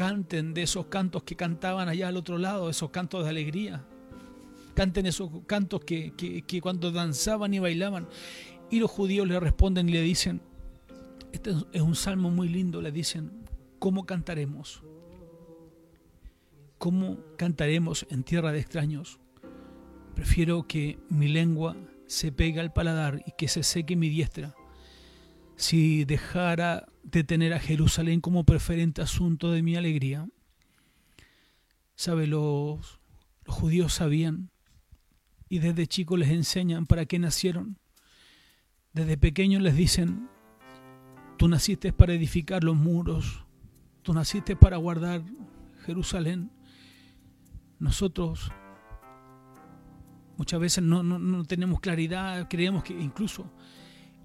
canten 0.00 0.54
de 0.54 0.62
esos 0.62 0.86
cantos 0.86 1.24
que 1.24 1.36
cantaban 1.36 1.90
allá 1.90 2.08
al 2.08 2.16
otro 2.16 2.38
lado, 2.38 2.70
esos 2.70 2.88
cantos 2.88 3.22
de 3.22 3.28
alegría. 3.28 3.84
Canten 4.72 5.04
esos 5.04 5.30
cantos 5.46 5.84
que, 5.84 6.42
cuando 6.62 6.90
danzaban 6.90 7.52
y 7.52 7.58
bailaban. 7.58 8.08
Y 8.70 8.78
los 8.78 8.90
judíos 8.90 9.28
le 9.28 9.38
responden 9.38 9.90
y 9.90 9.92
le 9.92 10.00
dicen, 10.00 10.40
este 11.32 11.50
es 11.74 11.82
un 11.82 11.94
salmo 11.94 12.30
muy 12.30 12.48
lindo, 12.48 12.80
le 12.80 12.92
dicen, 12.92 13.30
¿cómo 13.78 14.06
cantaremos? 14.06 14.82
¿Cómo 16.78 17.18
cantaremos 17.36 18.06
en 18.08 18.22
tierra 18.22 18.52
de 18.52 18.60
extraños? 18.60 19.20
Prefiero 20.14 20.66
que 20.66 20.98
mi 21.10 21.28
lengua 21.28 21.76
se 22.06 22.32
pegue 22.32 22.60
al 22.60 22.72
paladar 22.72 23.22
y 23.26 23.32
que 23.36 23.48
se 23.48 23.62
seque 23.62 23.96
mi 23.96 24.08
diestra 24.08 24.54
si 25.60 26.06
dejara 26.06 26.86
de 27.02 27.22
tener 27.22 27.52
a 27.52 27.60
Jerusalén 27.60 28.22
como 28.22 28.44
preferente 28.44 29.02
asunto 29.02 29.52
de 29.52 29.62
mi 29.62 29.76
alegría. 29.76 30.26
Sabe, 31.94 32.26
los, 32.26 32.98
judíos 33.46 33.92
sabían 33.92 34.50
y 35.50 35.58
desde 35.58 35.86
chicos 35.86 36.18
les 36.18 36.30
enseñan 36.30 36.86
para 36.86 37.04
qué 37.04 37.18
nacieron. 37.18 37.76
Desde 38.94 39.18
pequeños 39.18 39.60
les 39.60 39.76
dicen, 39.76 40.30
tú 41.36 41.46
naciste 41.46 41.92
para 41.92 42.14
edificar 42.14 42.64
los 42.64 42.76
muros, 42.76 43.44
tú 44.02 44.14
naciste 44.14 44.56
para 44.56 44.78
guardar 44.78 45.22
Jerusalén. 45.84 46.50
Nosotros 47.78 48.50
muchas 50.38 50.58
veces 50.58 50.82
no, 50.82 51.02
no, 51.02 51.18
no 51.18 51.44
tenemos 51.44 51.80
claridad, 51.80 52.48
creemos 52.48 52.82
que 52.82 52.94
incluso 52.94 53.52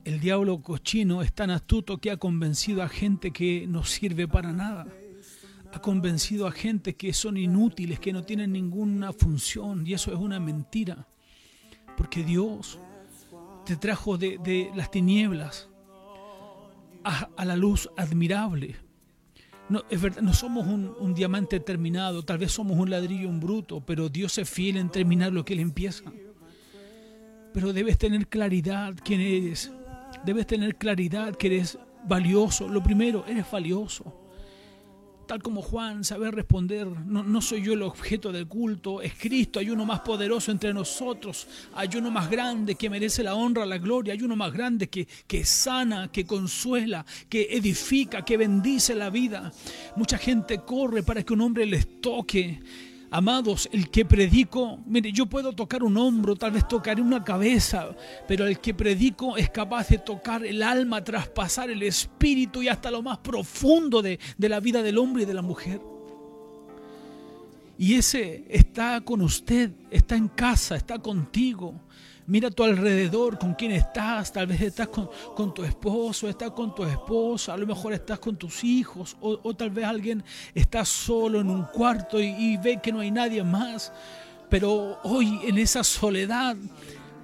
el 0.06 0.20
diablo 0.20 0.62
cochino 0.62 1.24
es 1.24 1.34
tan 1.34 1.50
astuto 1.50 1.98
que 1.98 2.12
ha 2.12 2.18
convencido 2.18 2.84
a 2.84 2.88
gente 2.88 3.32
que 3.32 3.66
no 3.68 3.84
sirve 3.84 4.28
para 4.28 4.54
nada. 4.54 4.88
Ha 5.74 5.82
convencido 5.82 6.48
a 6.48 6.52
gente 6.52 6.96
que 6.96 7.12
son 7.12 7.38
inútiles, 7.38 8.00
que 8.00 8.14
no 8.14 8.24
tienen 8.24 8.54
ninguna 8.54 9.12
función. 9.12 9.86
Y 9.86 9.94
eso 9.94 10.14
es 10.14 10.20
una 10.20 10.40
mentira. 10.40 11.08
Porque 11.98 12.24
Dios 12.24 12.80
te 13.66 13.76
trajo 13.78 14.18
de, 14.18 14.72
las 14.76 14.92
tinieblas 14.92 15.70
a, 17.04 17.44
la 17.44 17.56
luz 17.56 17.90
admirable. 17.98 18.76
No, 19.70 19.82
es 19.90 20.00
verdad, 20.00 20.22
no 20.22 20.36
somos 20.36 20.68
un, 20.68 21.16
diamante 21.16 21.60
terminado, 21.60 22.24
tal 22.24 22.38
vez 22.38 22.52
somos 22.52 22.78
un 22.78 22.92
ladrillo, 22.92 23.28
un 23.28 23.40
bruto, 23.40 23.84
pero 23.84 24.08
Dios 24.10 24.38
es 24.38 24.48
fiel 24.48 24.78
en 24.78 24.90
terminar 24.90 25.34
lo 25.34 25.44
que 25.44 25.54
Él 25.54 25.62
empieza. 25.62 26.04
Pero 27.56 27.74
debes 27.74 27.98
tener 27.98 28.28
claridad 28.28 28.94
quién 29.04 29.22
eres. 29.22 29.72
Debes 30.24 30.48
tener 30.48 30.76
claridad 30.76 31.36
que 31.36 31.48
eres 31.48 31.78
valioso. 32.08 32.68
Lo 32.68 32.82
primero, 32.84 33.26
eres 33.28 33.50
valioso. 33.50 34.22
Tal 35.28 35.42
como 35.42 35.64
Juan, 35.64 36.04
saber 36.04 36.36
responder, 36.36 36.86
no, 36.86 37.42
soy 37.42 37.64
yo 37.64 37.74
el 37.74 37.82
objeto 37.82 38.32
del 38.32 38.48
culto, 38.48 39.02
es 39.02 39.16
Cristo, 39.16 39.60
hay 39.60 39.72
uno 39.72 39.84
más 39.84 40.02
poderoso 40.02 40.52
entre 40.52 40.72
nosotros, 40.72 41.48
hay 41.74 41.90
uno 41.96 42.12
más 42.12 42.30
grande 42.30 42.76
que 42.76 42.92
merece 42.92 43.24
la 43.24 43.34
honra, 43.34 43.66
la 43.66 43.80
gloria, 43.80 44.14
hay 44.14 44.22
uno 44.22 44.36
más 44.36 44.54
grande 44.54 44.88
que, 44.88 45.08
que 45.26 45.44
sana, 45.44 46.12
que 46.12 46.28
consuela, 46.28 47.04
que 47.28 47.48
edifica, 47.58 48.24
que 48.24 48.38
bendice 48.38 48.94
la 48.94 49.10
vida. 49.10 49.52
Mucha 49.96 50.20
gente 50.20 50.60
corre 50.60 51.02
para 51.02 51.24
que 51.24 51.34
un 51.34 51.42
hombre 51.42 51.66
les 51.66 52.02
toque 52.02 52.60
Amados, 53.18 53.70
el 53.72 53.90
que 53.90 54.04
predico, 54.04 54.78
mire, 54.86 55.10
yo 55.14 55.26
puedo 55.26 55.54
tocar 55.54 55.84
un 55.84 55.96
hombro, 55.96 56.36
tal 56.36 56.52
vez 56.52 56.68
tocaré 56.68 57.02
una 57.02 57.24
cabeza, 57.24 57.96
pero 58.28 58.46
el 58.46 58.60
que 58.60 58.74
predico 58.74 59.38
es 59.38 59.50
capaz 59.50 59.88
de 59.88 60.00
tocar 60.00 60.46
el 60.46 60.62
alma, 60.62 61.02
traspasar 61.02 61.70
el 61.70 61.82
espíritu 61.84 62.62
y 62.62 62.68
hasta 62.68 62.92
lo 62.92 63.02
más 63.02 63.20
profundo 63.20 64.02
de, 64.02 64.20
de 64.38 64.50
la 64.50 64.60
vida 64.60 64.84
del 64.84 64.98
hombre 64.98 65.24
y 65.24 65.26
de 65.26 65.34
la 65.34 65.42
mujer. 65.42 65.80
Y 67.78 67.96
ese 67.96 68.46
está 68.50 69.02
con 69.02 69.22
usted, 69.22 69.72
está 69.92 70.16
en 70.16 70.28
casa, 70.30 70.76
está 70.76 71.00
contigo. 71.00 71.82
Mira 72.28 72.48
a 72.48 72.52
tu 72.52 72.64
alrededor, 72.64 73.38
con 73.38 73.54
quién 73.54 73.72
estás. 73.72 74.32
Tal 74.32 74.48
vez 74.48 74.62
estás 74.62 74.88
con, 74.88 75.54
tu 75.54 75.64
esposo, 75.64 76.28
estás 76.28 76.52
con 76.52 76.74
tu 76.74 76.84
esposa, 76.84 77.54
a 77.54 77.58
lo 77.58 77.68
mejor 77.68 77.94
estás 77.94 78.20
con 78.20 78.36
tus 78.36 78.64
hijos, 78.64 79.16
o, 79.22 79.54
tal 79.54 79.70
vez 79.70 79.86
alguien 79.86 80.24
está 80.54 80.86
solo 80.86 81.42
en 81.42 81.50
un 81.50 81.64
cuarto 81.66 82.20
y 82.20 82.58
ve 82.58 82.80
que 82.82 82.92
no 82.92 83.02
hay 83.02 83.12
nadie 83.12 83.44
más. 83.44 83.92
Pero 84.50 85.00
hoy 85.04 85.40
en 85.44 85.58
esa 85.58 85.84
soledad 85.84 86.56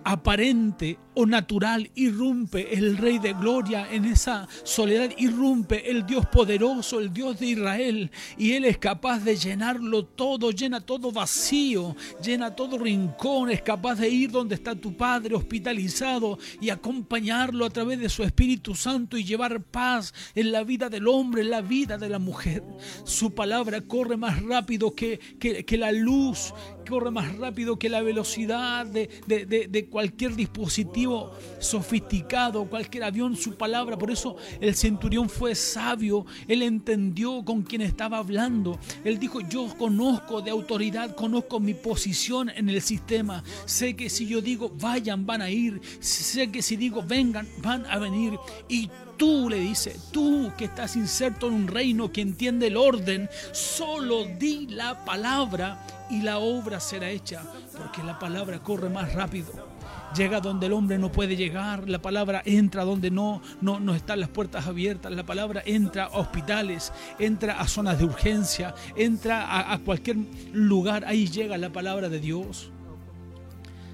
aparente 0.04 0.98
o 1.14 1.26
natural 1.26 1.92
irrumpe 1.96 2.74
el 2.74 2.98
Rey 2.98 3.20
de 3.20 3.34
Gloria 3.34 3.88
en 3.92 4.06
esa 4.06 4.48
soledad, 4.64 5.10
irrumpe 5.18 5.90
el 5.90 6.06
Dios 6.06 6.26
poderoso, 6.28 7.00
el 7.00 7.12
Dios 7.12 7.40
de 7.40 7.48
Israel, 7.48 8.12
y 8.38 8.54
Él 8.54 8.66
es 8.66 8.78
capaz 8.78 9.20
de 9.20 9.36
llenarlo 9.36 10.06
todo, 10.06 10.52
llena 10.52 10.80
todo 10.80 11.12
vacío, 11.12 11.96
llena 12.24 12.56
todo 12.56 12.78
rincón, 12.78 13.50
es 13.50 13.62
capaz 13.62 13.96
de 13.96 14.10
ir 14.10 14.32
donde 14.32 14.56
está 14.56 14.76
tu 14.76 14.96
Padre 14.96 15.36
hospitalizado 15.36 16.38
y 16.62 16.70
acompañarlo 16.70 17.66
a 17.66 17.70
través 17.70 18.00
de 18.00 18.10
su 18.10 18.24
Espíritu 18.24 18.76
Santo 18.76 19.18
y 19.18 19.24
llevar 19.24 19.62
paz 19.62 20.14
en 20.34 20.52
la 20.52 20.64
vida 20.64 20.90
del 20.90 21.08
hombre, 21.08 21.42
en 21.42 21.50
la 21.50 21.62
vida 21.62 21.98
de 21.98 22.10
la 22.10 22.20
mujer. 22.20 22.64
Su 23.04 23.34
palabra 23.34 23.82
corre 23.82 24.18
más 24.18 24.42
rápido 24.44 24.96
que, 24.96 25.20
que, 25.40 25.78
la 25.78 25.92
luz, 25.92 26.54
corre 26.88 27.12
más 27.12 27.38
rápido 27.38 27.78
que 27.78 27.90
la 27.90 28.02
velocidad 28.02 28.86
de, 28.86 29.10
de 29.28 29.86
cualquier 29.86 30.36
dispositivo 30.36 31.32
sofisticado, 31.60 32.66
cualquier 32.66 33.04
avión, 33.04 33.36
su 33.36 33.56
palabra. 33.56 33.98
Por 33.98 34.12
eso 34.12 34.36
el 34.60 34.76
centurión 34.76 35.30
fue 35.30 35.56
sabio, 35.56 36.26
él 36.48 36.62
entendió 36.62 37.44
con 37.44 37.64
quién 37.64 37.82
estaba 37.82 38.18
hablando. 38.18 38.80
Él 39.04 39.20
dijo, 39.20 39.42
yo 39.42 39.68
conozco 39.78 40.42
de 40.42 40.52
autoridad, 40.52 41.16
conozco 41.16 41.60
mi 41.60 41.74
posición 41.74 42.50
en 42.50 42.70
el 42.70 42.82
sistema. 42.82 43.44
Sé 43.66 43.96
que 43.96 44.10
si 44.10 44.28
yo 44.28 44.42
digo, 44.42 44.72
vayan, 44.80 45.26
van 45.26 45.42
a 45.42 45.50
ir. 45.50 45.82
Sé 46.00 46.52
que 46.52 46.62
si 46.62 46.76
digo, 46.76 47.04
vengan, 47.04 47.48
van 47.62 47.86
a 47.86 47.98
venir. 48.00 48.38
Y 48.70 48.90
tú 49.22 49.52
le 49.52 49.60
dice, 49.60 49.96
tú 50.12 50.52
que 50.58 50.66
estás 50.66 50.96
inserto 50.96 51.48
en 51.48 51.54
un 51.54 51.68
reino 51.68 52.12
que 52.12 52.22
entiende 52.22 52.66
el 52.66 52.76
orden, 52.76 53.30
solo 53.52 54.26
di 54.26 54.66
la 54.66 55.06
palabra 55.06 55.86
y 56.10 56.24
la 56.24 56.40
obra 56.40 56.80
será 56.80 57.08
hecha, 57.08 57.44
porque 57.78 58.02
la 58.02 58.18
palabra 58.18 58.58
corre 58.64 58.90
más 58.90 59.14
rápido 59.14 59.70
llega 60.16 60.42
donde 60.42 60.66
el 60.66 60.74
hombre 60.74 60.98
no 60.98 61.12
puede 61.12 61.36
llegar, 61.36 61.88
la 61.88 62.02
palabra 62.02 62.42
entra 62.46 62.84
donde 62.84 63.12
no, 63.12 63.44
no, 63.62 63.80
no 63.80 63.94
están 63.94 64.20
las 64.20 64.30
puertas 64.30 64.66
abiertas, 64.66 65.12
la 65.12 65.24
palabra 65.24 65.62
entra 65.66 66.06
a 66.06 66.18
hospitales, 66.18 66.92
entra 67.20 67.62
a 67.62 67.68
zonas 67.68 68.00
de 68.00 68.06
urgencia, 68.06 68.74
entra 68.96 69.46
a, 69.46 69.72
a 69.72 69.80
cualquier 69.80 70.18
lugar, 70.52 71.06
ahí 71.06 71.28
llega 71.28 71.60
la 71.60 71.70
palabra 71.70 72.10
de 72.10 72.20
Dios. 72.20 72.72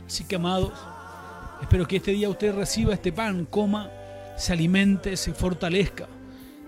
Así 0.07 0.23
que 0.23 0.37
amados, 0.37 0.71
espero 1.61 1.85
que 1.85 1.97
este 1.97 2.11
día 2.11 2.29
usted 2.29 2.55
reciba 2.55 2.93
este 2.93 3.11
pan, 3.11 3.45
coma, 3.45 3.91
se 4.37 4.53
alimente, 4.53 5.17
se 5.17 5.33
fortalezca. 5.33 6.07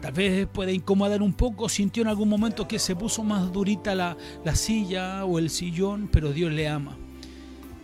Tal 0.02 0.14
vez 0.14 0.48
puede 0.48 0.74
incomodar 0.74 1.22
un 1.22 1.34
poco, 1.34 1.70
sintió 1.70 2.04
en 2.04 2.10
algún 2.10 2.30
momento 2.30 2.68
que 2.68 2.80
se 2.80 2.96
puso 2.96 3.24
más 3.24 3.52
durita 3.52 3.96
la, 3.96 4.18
la 4.44 4.56
silla 4.56 5.26
o 5.26 5.40
el 5.40 5.50
sillón, 5.50 6.10
pero 6.12 6.32
Dios 6.32 6.52
le 6.52 6.68
ama. 6.68 6.98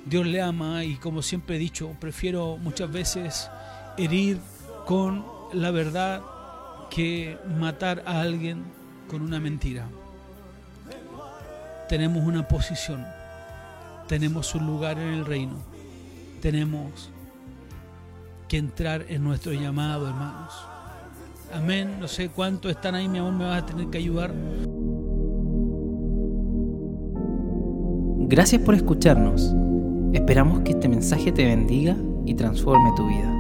Dios 0.06 0.26
le 0.26 0.42
ama 0.42 0.84
y 0.84 0.96
como 0.96 1.22
siempre 1.22 1.56
he 1.56 1.60
dicho, 1.60 1.96
prefiero 2.00 2.58
muchas 2.58 2.92
veces 2.92 3.50
herir 3.98 4.40
con 4.86 5.26
la 5.52 5.72
verdad 5.72 6.22
que 6.90 7.38
matar 7.60 8.04
a 8.06 8.22
alguien 8.22 8.64
con 9.10 9.22
una 9.22 9.40
mentira. 9.40 9.88
Tenemos 11.90 12.24
una 12.24 12.48
posición, 12.48 13.06
tenemos 14.08 14.56
un 14.56 14.66
lugar 14.66 14.98
en 15.00 15.14
el 15.14 15.26
reino, 15.26 15.58
tenemos 16.42 17.10
que 18.48 18.58
entrar 18.58 19.06
en 19.10 19.24
nuestro 19.24 19.54
llamado, 19.54 20.08
hermanos. 20.08 20.54
Amén. 21.54 21.98
No 22.00 22.08
sé 22.08 22.30
cuántos 22.30 22.72
están 22.72 22.96
ahí, 22.96 23.08
mi 23.08 23.20
amor, 23.20 23.34
me 23.34 23.46
vas 23.46 23.64
a 23.64 23.66
tener 23.66 23.88
que 23.88 23.98
ayudar. 23.98 24.34
Gracias 28.28 28.62
por 28.62 28.76
escucharnos. 28.76 29.54
Esperamos 30.14 30.62
que 30.62 30.72
este 30.72 30.90
mensaje 30.90 31.32
te 31.32 31.46
bendiga 31.46 31.96
y 32.26 32.34
transforme 32.34 32.92
tu 32.96 33.08
vida. 33.08 33.32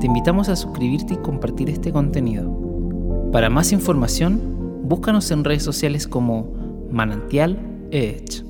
Te 0.00 0.06
invitamos 0.06 0.48
a 0.48 0.56
suscribirte 0.56 1.14
y 1.14 1.18
compartir 1.18 1.70
este 1.70 1.92
contenido. 1.92 3.30
Para 3.32 3.48
más 3.48 3.72
información, 3.72 4.40
búscanos 4.82 5.30
en 5.30 5.44
redes 5.44 5.62
sociales 5.62 6.06
como 6.06 6.52
Manantial 6.90 7.58
Edge. 7.90 8.49